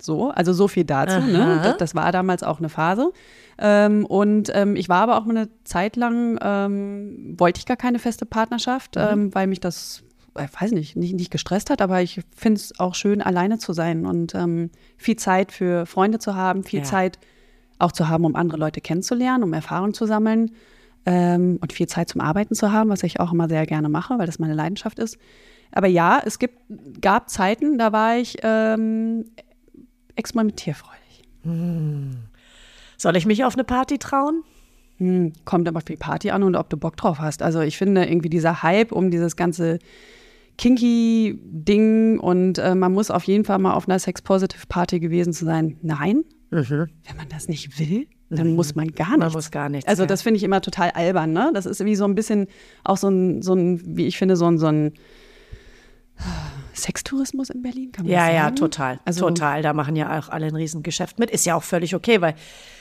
[0.00, 1.20] So, also so viel dazu.
[1.20, 1.60] Ne?
[1.62, 3.12] Das, das war damals auch eine Phase.
[3.58, 7.98] Ähm, und ähm, ich war aber auch eine Zeit lang, ähm, wollte ich gar keine
[7.98, 10.02] feste Partnerschaft, ähm, weil mich das,
[10.36, 13.72] äh, weiß nicht, nicht, nicht gestresst hat, aber ich finde es auch schön, alleine zu
[13.72, 16.84] sein und ähm, viel Zeit für Freunde zu haben, viel Ja.
[16.84, 17.18] Zeit
[17.78, 20.52] auch zu haben, um andere Leute kennenzulernen, um Erfahrung zu sammeln
[21.04, 24.18] ähm, und viel Zeit zum Arbeiten zu haben, was ich auch immer sehr gerne mache,
[24.18, 25.18] weil das meine Leidenschaft ist.
[25.72, 26.58] Aber ja, es gibt,
[27.00, 29.24] gab Zeiten, da war ich ähm,
[30.14, 31.24] experimentierfreudig.
[32.96, 34.42] Soll ich mich auf eine Party trauen?
[34.98, 37.42] Hm, kommt aber auf die Party an und ob du Bock drauf hast.
[37.42, 39.78] Also ich finde irgendwie dieser Hype um dieses ganze
[40.58, 45.78] Kinky-Ding und äh, man muss auf jeden Fall mal auf einer Sex-Positive-Party gewesen zu sein.
[45.82, 46.24] Nein,
[47.04, 49.20] wenn man das nicht will, dann muss man gar nichts.
[49.20, 51.32] Man muss gar nichts, Also das finde ich immer total albern.
[51.32, 51.50] Ne?
[51.54, 52.46] Das ist wie so ein bisschen
[52.84, 54.92] auch so ein, so ein wie ich finde, so ein, so ein
[56.76, 59.00] Sextourismus in Berlin, kann man Ja, das ja, total.
[59.04, 59.62] Also- total.
[59.62, 61.30] Da machen ja auch alle ein Riesengeschäft mit.
[61.30, 62.34] Ist ja auch völlig okay, weil,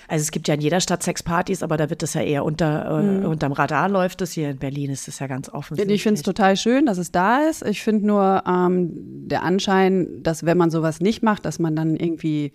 [0.07, 3.01] also es gibt ja in jeder Stadt Sexpartys, aber da wird das ja eher unter,
[3.01, 4.33] äh, unterm Radar läuft es.
[4.33, 5.77] Hier in Berlin ist es ja ganz offen.
[5.89, 7.63] Ich finde es total schön, dass es da ist.
[7.65, 8.91] Ich finde nur ähm,
[9.27, 12.51] der Anschein, dass wenn man sowas nicht macht, dass man dann irgendwie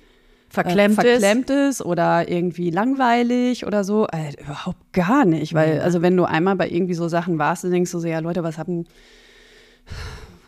[0.48, 1.80] verklemmt, äh, verklemmt ist.
[1.84, 4.06] oder irgendwie langweilig oder so.
[4.08, 5.54] Äh, überhaupt gar nicht.
[5.54, 8.18] Weil, also wenn du einmal bei irgendwie so Sachen warst, dann denkst du so, ja
[8.18, 8.84] Leute, was haben.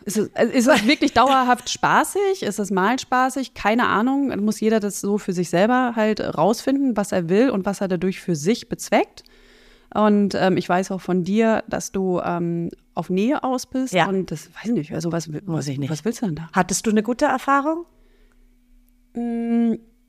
[0.05, 2.43] Ist es, also ist es wirklich dauerhaft spaßig?
[2.43, 3.53] Ist es mal spaßig?
[3.53, 4.29] Keine Ahnung.
[4.29, 7.81] Dann muss jeder das so für sich selber halt rausfinden, was er will und was
[7.81, 9.23] er dadurch für sich bezweckt.
[9.93, 13.93] Und ähm, ich weiß auch von dir, dass du ähm, auf Nähe aus bist.
[13.93, 14.07] Ja.
[14.07, 14.93] Und das weiß ich nicht.
[14.93, 15.91] Also was, Muss ich nicht.
[15.91, 16.49] was willst du denn da?
[16.51, 17.85] Hattest du eine gute Erfahrung?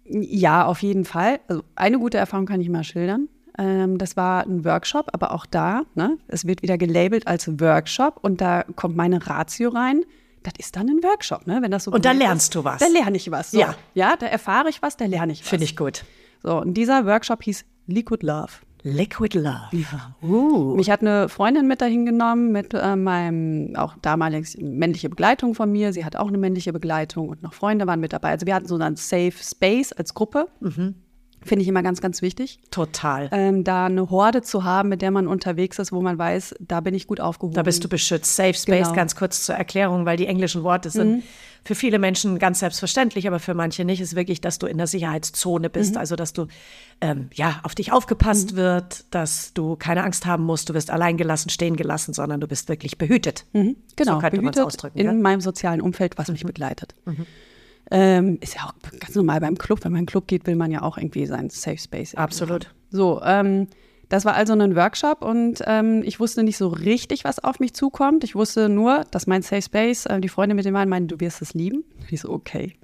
[0.06, 1.40] Ja, auf jeden Fall.
[1.48, 3.28] Also eine gute Erfahrung kann ich mal schildern.
[3.58, 8.18] Ähm, das war ein Workshop, aber auch da, ne, es wird wieder gelabelt als Workshop
[8.22, 10.02] und da kommt meine Ratio rein.
[10.42, 11.62] Das ist dann ein Workshop, ne?
[11.62, 12.78] Wenn das so Und da lernst ist, du was.
[12.78, 13.52] Da lerne ich was.
[13.52, 13.58] So.
[13.58, 13.74] Ja.
[13.94, 15.48] Ja, da erfahre ich was, da lerne ich was.
[15.48, 16.04] Finde ich gut.
[16.42, 18.52] So, und dieser Workshop hieß Liquid Love.
[18.82, 19.70] Liquid Love.
[20.22, 20.74] Uh.
[20.76, 25.72] Mich hat eine Freundin mit dahin genommen, mit äh, meinem auch damals männliche Begleitung von
[25.72, 25.94] mir.
[25.94, 28.28] Sie hat auch eine männliche Begleitung und noch Freunde waren mit dabei.
[28.28, 30.48] Also wir hatten so einen Safe Space als Gruppe.
[30.60, 30.96] Mhm.
[31.44, 32.58] Finde ich immer ganz, ganz wichtig.
[32.70, 33.28] Total.
[33.32, 36.80] Ähm, da eine Horde zu haben, mit der man unterwegs ist, wo man weiß, da
[36.80, 37.54] bin ich gut aufgehoben.
[37.54, 38.34] Da bist du beschützt.
[38.36, 38.90] Safe Space, Genau.
[38.90, 38.94] Mhm.
[38.96, 41.22] ganz kurz zur Erklärung, weil die englischen Worte sind
[41.66, 44.86] für viele Menschen ganz selbstverständlich, aber für manche nicht, ist wirklich, dass du in der
[44.86, 45.72] Sicherheitszone Mhm.
[45.72, 46.46] bist, also dass du
[47.00, 51.16] ähm, ja auf dich aufgepasst wird, dass du keine Angst haben musst, du wirst allein
[51.16, 53.46] gelassen, stehen gelassen, sondern du bist wirklich behütet.
[53.52, 54.98] Genau, so könnte man es ausdrücken.
[54.98, 55.06] in?
[55.16, 55.22] Mhm.
[55.22, 56.94] meinem sozialen Umfeld, was mich begleitet.
[57.90, 59.84] Ähm, ist ja auch ganz normal beim Club.
[59.84, 62.14] Wenn man in den Club geht, will man ja auch irgendwie seinen Safe Space.
[62.14, 62.66] Absolut.
[62.66, 62.74] haben.
[62.90, 63.68] So, ähm,
[64.08, 67.74] das war also ein Workshop und ähm, ich wusste nicht so richtig, was auf mich
[67.74, 68.24] zukommt.
[68.24, 71.20] Ich wusste nur, dass mein Safe Space, äh, die Freunde mit dem waren, meinen, du
[71.20, 71.84] wirst es lieben.
[72.10, 72.74] Ich so, okay.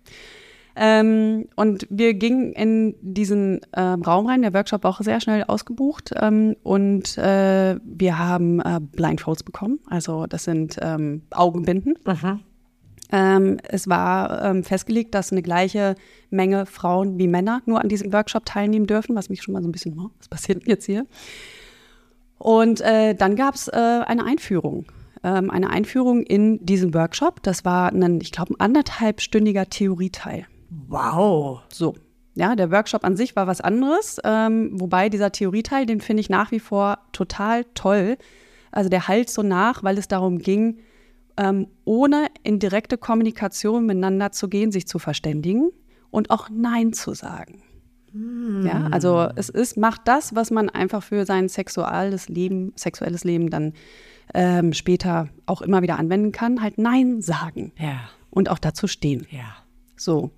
[0.77, 4.43] Ähm, und wir gingen in diesen ähm, Raum rein.
[4.43, 6.13] Der Workshop war auch sehr schnell ausgebucht.
[6.17, 9.81] Ähm, und äh, wir haben äh, Blindfolds bekommen.
[9.89, 11.99] Also das sind ähm, Augenbinden.
[13.13, 15.97] Ähm, es war ähm, festgelegt, dass eine gleiche
[16.31, 19.69] Menge Frauen wie Männer nur an diesem Workshop teilnehmen dürfen, was mich schon mal so
[19.69, 21.07] ein bisschen, oh, was passiert denn jetzt hier?
[22.39, 24.87] Und äh, dann gab es äh, eine Einführung.
[25.23, 27.43] Ähm, eine Einführung in diesen Workshop.
[27.43, 30.47] Das war ein, ich glaube, ein anderthalbstündiger Theorieteil.
[30.89, 31.61] Wow.
[31.71, 31.95] So.
[32.35, 36.31] Ja, der Workshop an sich war was anderes, ähm, wobei dieser Theorieteil, den finde ich
[36.31, 38.17] nach wie vor total toll.
[38.71, 40.79] Also der halt so nach, weil es darum ging,
[41.41, 45.71] ähm, ohne in direkte Kommunikation miteinander zu gehen, sich zu verständigen
[46.11, 47.63] und auch Nein zu sagen.
[48.13, 53.51] Ja, also es ist, macht das, was man einfach für sein sexuelles Leben, sexuelles Leben
[53.51, 53.73] dann
[54.35, 59.27] ähm, später auch immer wieder anwenden kann, halt Nein sagen Ja, und auch dazu stehen.
[59.31, 59.57] ja.
[59.97, 60.31] So.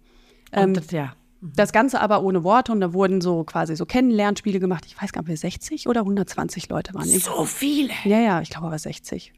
[0.52, 1.14] Ähm, das, ja.
[1.40, 4.84] das Ganze aber ohne Worte und da wurden so quasi so Kennenlernspiele gemacht.
[4.86, 7.06] Ich weiß gar nicht, mehr 60 oder 120 Leute waren.
[7.06, 7.92] So viele.
[8.04, 9.32] ja, ja, ich glaube aber 60.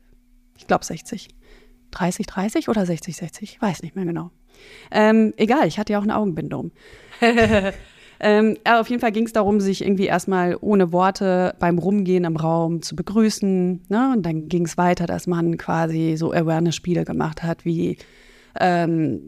[0.56, 1.28] Ich glaube 60.
[1.94, 3.42] 30, 30 oder 60, 60?
[3.54, 4.30] Ich weiß nicht mehr genau.
[4.90, 6.72] Ähm, egal, ich hatte ja auch eine Augenbindung.
[8.20, 12.24] Ähm, aber auf jeden Fall ging es darum, sich irgendwie erstmal ohne Worte beim Rumgehen
[12.24, 13.82] im Raum zu begrüßen.
[13.88, 14.12] Ne?
[14.14, 17.98] Und dann ging es weiter, dass man quasi so Awareness-Spiele gemacht hat, wie
[18.58, 19.20] ähm,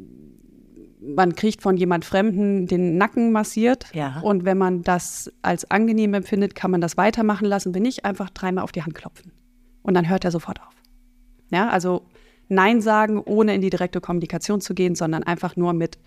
[1.01, 3.87] man kriegt von jemand Fremden den Nacken massiert.
[3.93, 4.21] Ja.
[4.21, 7.75] Und wenn man das als angenehm empfindet, kann man das weitermachen lassen.
[7.75, 9.33] Wenn nicht, einfach dreimal auf die Hand klopfen.
[9.83, 10.75] Und dann hört er sofort auf.
[11.51, 12.03] Ja, also
[12.49, 15.99] Nein sagen, ohne in die direkte Kommunikation zu gehen, sondern einfach nur mit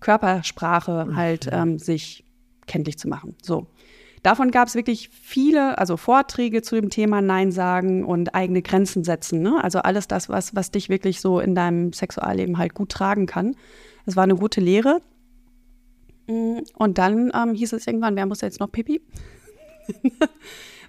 [0.00, 2.24] Körpersprache halt ähm, sich
[2.66, 3.36] kenntlich zu machen.
[3.42, 3.66] So.
[4.22, 9.04] Davon gab es wirklich viele, also Vorträge zu dem Thema Nein sagen und eigene Grenzen
[9.04, 9.40] setzen.
[9.40, 9.62] Ne?
[9.62, 13.54] Also alles das, was, was dich wirklich so in deinem Sexualleben halt gut tragen kann.
[14.04, 15.00] Das war eine gute Lehre.
[16.26, 19.00] Mm, Und dann ähm, hieß es irgendwann, wer muss jetzt noch Pipi?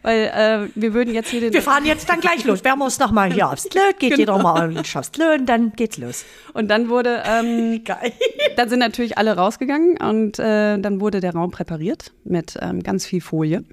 [0.01, 1.53] Weil äh, wir würden jetzt hier den.
[1.53, 2.59] Wir fahren jetzt dann gleich los.
[2.63, 3.81] Wer muss noch mal hier aufs Klö?
[3.99, 4.19] Geht Genau.
[4.19, 6.25] jeder mal aufs Klö und dann geht's los.
[6.53, 8.11] Und dann wurde, ähm, Geil.
[8.55, 13.05] dann sind natürlich alle rausgegangen und äh, dann wurde der Raum präpariert mit ähm, ganz
[13.05, 13.63] viel Folie.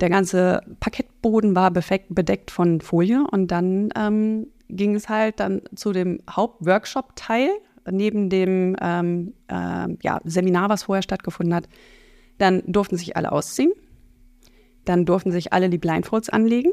[0.00, 5.92] Der ganze Parkettboden war bedeckt von Folie und dann ähm, ging es halt dann zu
[5.92, 7.48] dem Hauptworkshop-Teil
[7.90, 11.68] neben dem ähm, äh, ja, Seminar, was vorher stattgefunden hat.
[12.38, 13.72] Dann durften sich alle ausziehen.
[14.86, 16.72] Dann durften sich alle die Blindfolds anlegen.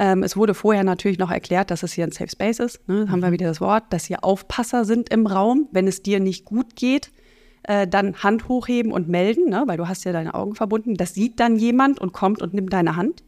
[0.00, 2.86] Ähm, es wurde vorher natürlich noch erklärt, dass es hier ein Safe Space ist.
[2.88, 3.10] Ne?
[3.10, 5.68] Haben wir wieder das Wort, dass hier Aufpasser sind im Raum.
[5.72, 7.10] Wenn es dir nicht gut geht,
[7.64, 9.64] äh, dann Hand hochheben und melden, ne?
[9.66, 10.94] weil du hast ja deine Augen verbunden.
[10.94, 13.24] Das sieht dann jemand und kommt und nimmt deine Hand.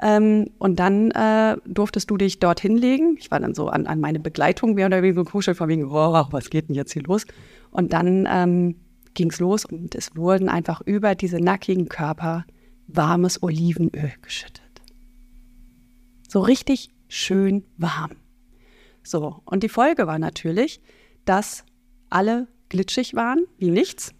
[0.00, 3.16] Ähm, und dann äh, durftest du dich dort hinlegen.
[3.18, 6.26] Ich war dann so an, an meine Begleitung mehr oder weniger gekuschelt, von wegen, oh,
[6.30, 7.24] was geht denn jetzt hier los?
[7.70, 8.76] Und dann ähm,
[9.14, 12.44] ging es los und es wurden einfach über diese nackigen Körper
[12.88, 14.62] warmes Olivenöl geschüttet.
[16.28, 18.12] So richtig schön warm.
[19.02, 20.80] So, und die Folge war natürlich,
[21.24, 21.64] dass
[22.10, 24.14] alle glitschig waren, wie nichts.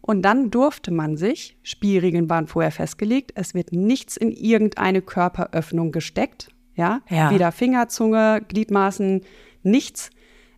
[0.00, 5.92] Und dann durfte man sich, Spielregeln waren vorher festgelegt, es wird nichts in irgendeine Körperöffnung
[5.92, 6.48] gesteckt.
[6.74, 7.30] Ja, Ja.
[7.30, 9.22] weder Finger, Zunge, Gliedmaßen,
[9.62, 10.10] nichts.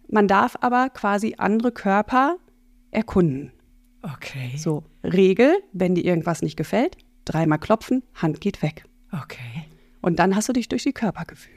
[0.08, 2.38] Man darf aber quasi andere Körper
[2.90, 3.52] erkunden.
[4.02, 4.56] Okay.
[4.56, 6.96] So, Regel, wenn dir irgendwas nicht gefällt,
[7.26, 8.84] dreimal klopfen, Hand geht weg.
[9.12, 9.66] Okay.
[10.00, 11.56] Und dann hast du dich durch die Körper gefühlt.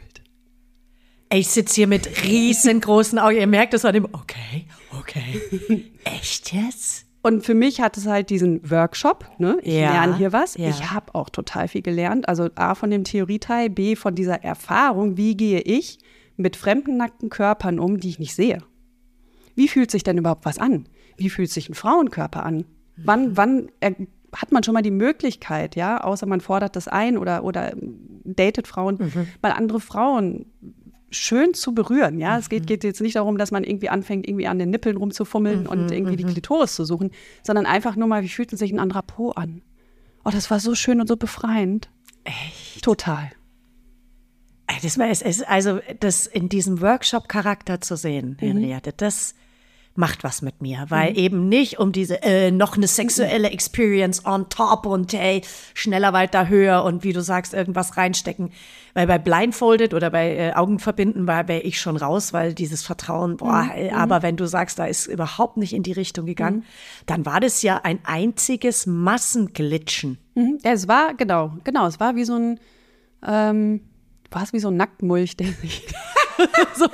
[1.32, 3.38] Ich sitze hier mit riesengroßen Augen.
[3.38, 4.06] Ihr merkt es an dem.
[4.12, 4.66] Okay,
[5.00, 5.92] okay.
[6.04, 7.06] Echt jetzt?
[7.22, 9.58] Und für mich hat es halt diesen Workshop, ne?
[9.62, 10.56] Ich Ja, lerne hier was.
[10.58, 10.70] ja.
[10.70, 12.28] Ich habe auch total viel gelernt.
[12.28, 16.00] Also A von dem Theorieteil, B von dieser Erfahrung, wie gehe ich
[16.38, 18.60] mit fremden nackten Körpern um, die ich nicht sehe.
[19.56, 20.88] Wie fühlt sich denn überhaupt was an?
[21.18, 22.64] Wie fühlt sich ein Frauenkörper an?
[22.96, 23.70] Wann, wann
[24.34, 27.74] hat man schon mal die Möglichkeit, ja, außer man fordert das ein oder, oder
[28.24, 29.12] datet Frauen,
[29.42, 30.46] mal andere Frauen
[31.12, 32.20] schön zu berühren.
[32.20, 34.98] Ja, es geht, geht jetzt nicht darum, dass man irgendwie anfängt, irgendwie an den Nippeln
[34.98, 37.12] rumzufummeln und irgendwie die Klitoris zu suchen,
[37.44, 39.62] sondern einfach nur mal, wie fühlt sich ein anderer Po an?
[40.24, 41.90] Oh, das war so schön und so befreiend.
[42.24, 42.84] Echt?
[42.84, 43.32] Total.
[44.84, 49.34] Das war es, es, also das in diesem Workshop-Charakter zu sehen, Henriette, das
[49.96, 54.48] macht was mit mir, weil eben nicht um diese äh, noch eine sexuelle Experience on
[54.50, 55.42] top und hey,
[55.74, 58.52] schneller, weiter, höher und wie du sagst, irgendwas reinstecken.
[58.94, 63.38] Weil bei Blindfolded oder bei äh, Augenverbinden war wäre ich schon raus, weil dieses Vertrauen,
[63.38, 66.64] boah, ey, aber wenn du sagst, da ist überhaupt nicht in die Richtung gegangen,
[67.06, 70.18] dann war das ja ein einziges Massenglitschen.
[70.36, 70.60] Mhm.
[70.64, 72.60] Ja, es war, genau, genau, es war wie so ein,
[73.26, 73.82] ähm,
[74.32, 75.86] war es wie so ein Nacktmulch, der sich
[76.76, 76.88] so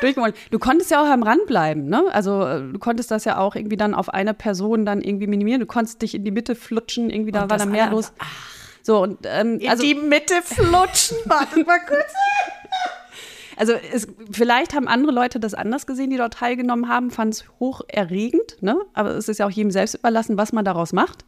[0.00, 0.36] durchgemolcht.
[0.50, 2.04] Du konntest ja auch am Rand bleiben, ne?
[2.12, 5.60] Also äh, du konntest das ja auch irgendwie dann auf eine Person dann irgendwie minimieren.
[5.60, 8.12] Du konntest dich in die Mitte flutschen, irgendwie da Und war dann mehr los.
[8.82, 12.12] So, und ähm, In also, die Mitte flutschen, warte mal kurz.
[13.56, 17.44] also es, vielleicht haben andere Leute das anders gesehen, die dort teilgenommen haben, fanden es
[17.60, 18.76] hoch erregend, ne?
[18.94, 21.24] Aber es ist ja auch jedem selbst überlassen, was man daraus macht.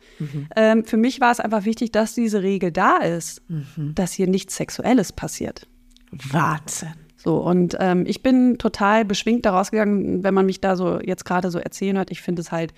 [0.56, 3.42] Ähm, für mich war es einfach wichtig, dass diese Regel da ist,
[3.76, 5.66] dass hier nichts Sexuelles passiert.
[6.10, 6.94] Wahnsinn.
[7.22, 11.24] So, und ähm, ich bin total beschwingt daraus gegangen, wenn man mich da so jetzt
[11.24, 12.10] gerade so erzählen hört.
[12.10, 12.74] Ich finde es halt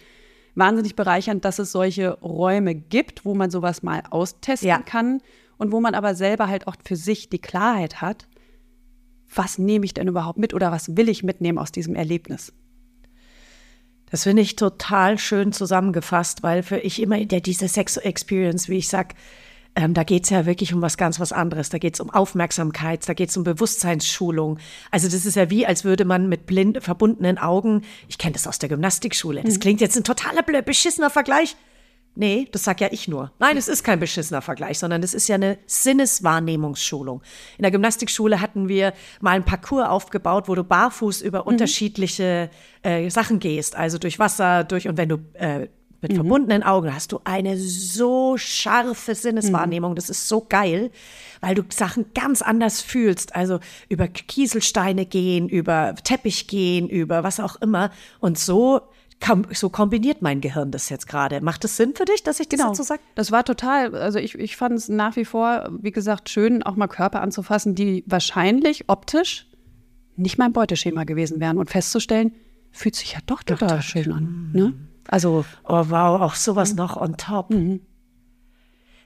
[0.55, 4.83] wahnsinnig bereichernd, dass es solche Räume gibt, wo man sowas mal austesten Ja.
[4.83, 5.23] kann
[5.57, 8.29] und wo man aber selber halt auch für sich die Klarheit hat,
[9.35, 12.53] was nehme ich denn überhaupt mit oder was will ich mitnehmen aus diesem Erlebnis.
[14.11, 18.77] Das finde ich total schön zusammengefasst, weil für ich immer der, diese Sex Experience, wie
[18.77, 19.15] ich sag,
[19.77, 21.69] ähm, da geht's ja wirklich um was ganz was anderes.
[21.69, 24.59] Da geht's um Aufmerksamkeit, da geht's um Bewusstseinsschulung.
[24.91, 28.47] Also das ist ja wie, als würde man mit blind verbundenen Augen, ich kenne das
[28.47, 31.57] aus der Gymnastikschule, das klingt jetzt ein totaler blöd, beschissener Vergleich,
[32.17, 33.33] Nee, das sag ja ich nur.
[33.41, 37.23] Nein, es ist kein beschissener Vergleich, sondern es ist ja eine Sinneswahrnehmungsschulung.
[37.59, 41.49] In der Gymnastikschule hatten wir mal einen Parcours aufgebaut, wo du barfuß über Mhm.
[41.49, 42.51] unterschiedliche
[42.83, 45.67] äh, Sachen gehst, also durch Wasser, durch und wenn du äh,
[46.05, 49.95] mit verbundenen Augen hast du eine so scharfe Sinneswahrnehmung.
[49.95, 50.91] Das ist so geil,
[51.41, 53.35] weil du Sachen ganz anders fühlst.
[53.35, 57.91] Also über Kieselsteine gehen, über Teppich gehen, über was auch immer.
[58.21, 58.83] Und so,
[59.53, 61.41] so kombiniert mein Gehirn das jetzt gerade.
[61.41, 62.71] Macht es Sinn für dich, dass ich das Genau.
[62.71, 63.01] dazu sage?
[63.15, 66.77] Das war total, also ich, ich fand es nach wie vor, wie gesagt, schön, auch
[66.77, 69.47] mal Körper anzufassen, die wahrscheinlich optisch
[70.17, 72.35] nicht mein Beuteschema gewesen wären und festzustellen,
[72.71, 74.51] fühlt sich ja doch total schön an.
[74.53, 74.75] Ne?
[75.09, 77.51] Also Oh wow, auch sowas noch on top.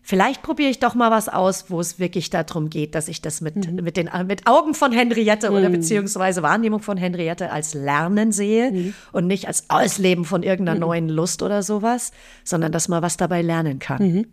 [0.08, 3.42] Vielleicht probiere ich doch mal was aus, wo es wirklich darum geht, dass ich das
[3.42, 8.94] mit, mit den mit Augen von Henriette oder beziehungsweise Wahrnehmung von Henriette als Lernen sehe
[9.12, 13.42] und nicht als Ausleben von irgendeiner neuen Lust oder sowas, sondern dass man was dabei
[13.42, 14.26] lernen kann.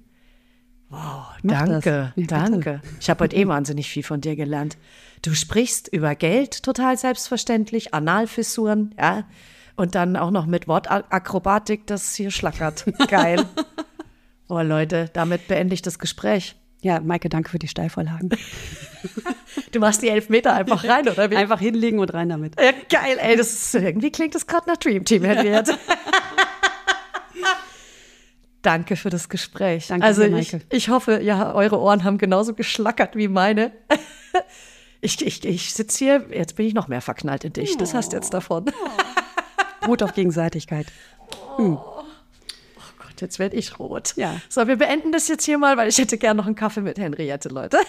[0.89, 2.82] Wow, Mach danke, Ja, danke.
[3.01, 4.78] Ich habe heute eh wahnsinnig viel von dir gelernt.
[5.24, 9.26] Du sprichst über Geld total selbstverständlich, Analfissuren, ja.
[9.76, 12.86] Und dann auch noch mit Wortakrobatik, das hier schlackert.
[13.07, 13.45] Geil.
[14.47, 16.55] Boah, Leute, damit beende ich das Gespräch.
[16.82, 18.30] ja, Maike, danke für die Steilvorlagen.
[19.71, 21.36] Du machst die elf Meter einfach rein, oder wie?
[21.36, 22.59] Einfach hinlegen und rein damit.
[22.59, 25.78] Ja, geil, ey, das ist, irgendwie klingt das gerade nach Dream Team, Henriette.
[28.61, 29.88] Danke für das Gespräch.
[29.88, 33.71] Danke also dir, ich, ich hoffe, ja, eure Ohren haben genauso geschlackert wie meine.
[35.01, 37.78] Ich, ich, ich sitze hier, jetzt bin ich noch mehr verknallt in dich.
[37.78, 38.65] Das hast du jetzt davon.
[39.88, 40.88] Mut auf Gegenseitigkeit.
[41.57, 41.77] Oh
[42.97, 44.13] Gott, jetzt werde ich rot.
[44.15, 44.39] Ja.
[44.49, 46.97] So, wir beenden das jetzt hier mal, weil ich hätte gern noch einen Kaffee mit
[46.97, 47.77] Henriette, Leute.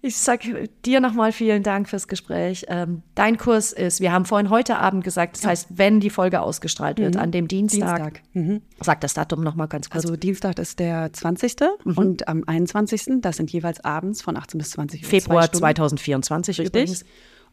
[0.00, 2.66] Ich sage dir nochmal vielen Dank fürs Gespräch.
[2.68, 6.40] Ähm, dein Kurs ist, wir haben vorhin heute Abend gesagt, das heißt, wenn die Folge
[6.40, 8.22] ausgestrahlt wird, an dem Dienstag.
[8.32, 8.62] Dienstag.
[8.80, 10.04] Sag das Datum nochmal ganz kurz.
[10.04, 11.56] Also Dienstag ist der 20.
[11.96, 13.20] und am 21.
[13.22, 15.08] das sind jeweils abends von 18 bis 20 Uhr.
[15.08, 15.58] Februar zwei Stunden.
[15.58, 17.04] 2024 übrigens.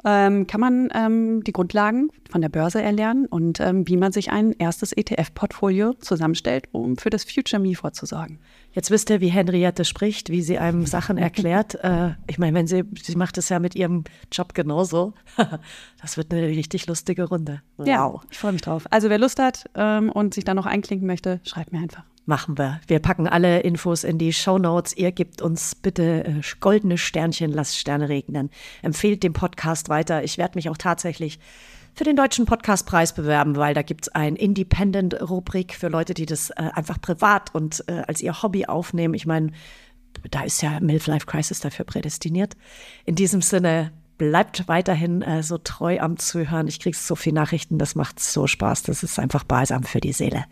[0.07, 4.31] Ähm, kann man ähm, die Grundlagen von der Börse erlernen und ähm, wie man sich
[4.31, 8.39] ein erstes ETF-Portfolio zusammenstellt, um für das Future Me vorzusorgen.
[8.71, 11.75] Jetzt wisst ihr, wie Henriette spricht, wie sie einem Sachen erklärt.
[11.83, 15.13] äh, ich meine, wenn sie, sie macht es ja mit ihrem Job genauso.
[16.01, 17.63] das wird eine richtig lustige Runde.
[17.77, 17.87] Wow.
[17.87, 18.85] Ja, ich freue mich drauf.
[18.91, 22.03] Also wer Lust hat ähm, und sich da noch einklinken möchte, schreibt mir einfach.
[22.27, 22.81] Machen wir.
[22.87, 24.97] Wir packen alle Infos in die Show Notes.
[24.97, 28.49] Ihr gebt uns bitte äh, goldene Sternchen, lasst Sterne regnen.
[28.81, 30.23] Empfehlt den Podcast weiter.
[30.23, 31.37] Ich werde mich auch tatsächlich
[31.93, 36.49] für den Deutschen Podcastpreis bewerben, weil da gibt es ein Independent-Rubrik für Leute, die das
[36.49, 39.13] äh, einfach privat und äh, als ihr Hobby aufnehmen.
[39.13, 39.51] Ich meine,
[40.31, 42.57] da ist ja Milf Life Crisis dafür prädestiniert.
[43.05, 46.69] In diesem Sinne, bleibt weiterhin so treu am Zuhören.
[46.69, 48.83] Ich kriege so viele Nachrichten, das macht so Spaß.
[48.83, 50.45] Das ist einfach balsam für die Seele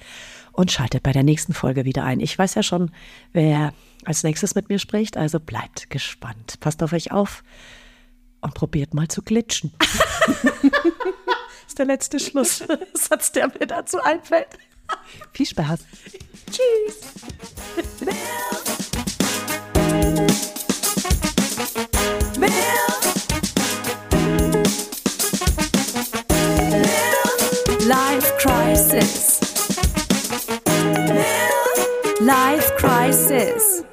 [0.54, 2.20] und schaltet bei der nächsten Folge wieder ein.
[2.20, 2.92] Ich weiß ja schon,
[3.34, 3.74] wer
[4.06, 6.60] als nächstes mit mir spricht, also bleibt gespannt.
[6.60, 7.44] Passt auf euch auf
[8.42, 9.74] und probiert mal zu glitschen.
[9.80, 9.90] das
[11.68, 14.48] ist der letzte Schlusssatz, der mir dazu einfällt.
[15.34, 15.80] Viel Spaß.
[16.52, 17.00] Tschüss.
[27.86, 28.38] Live
[32.26, 33.84] life crisis.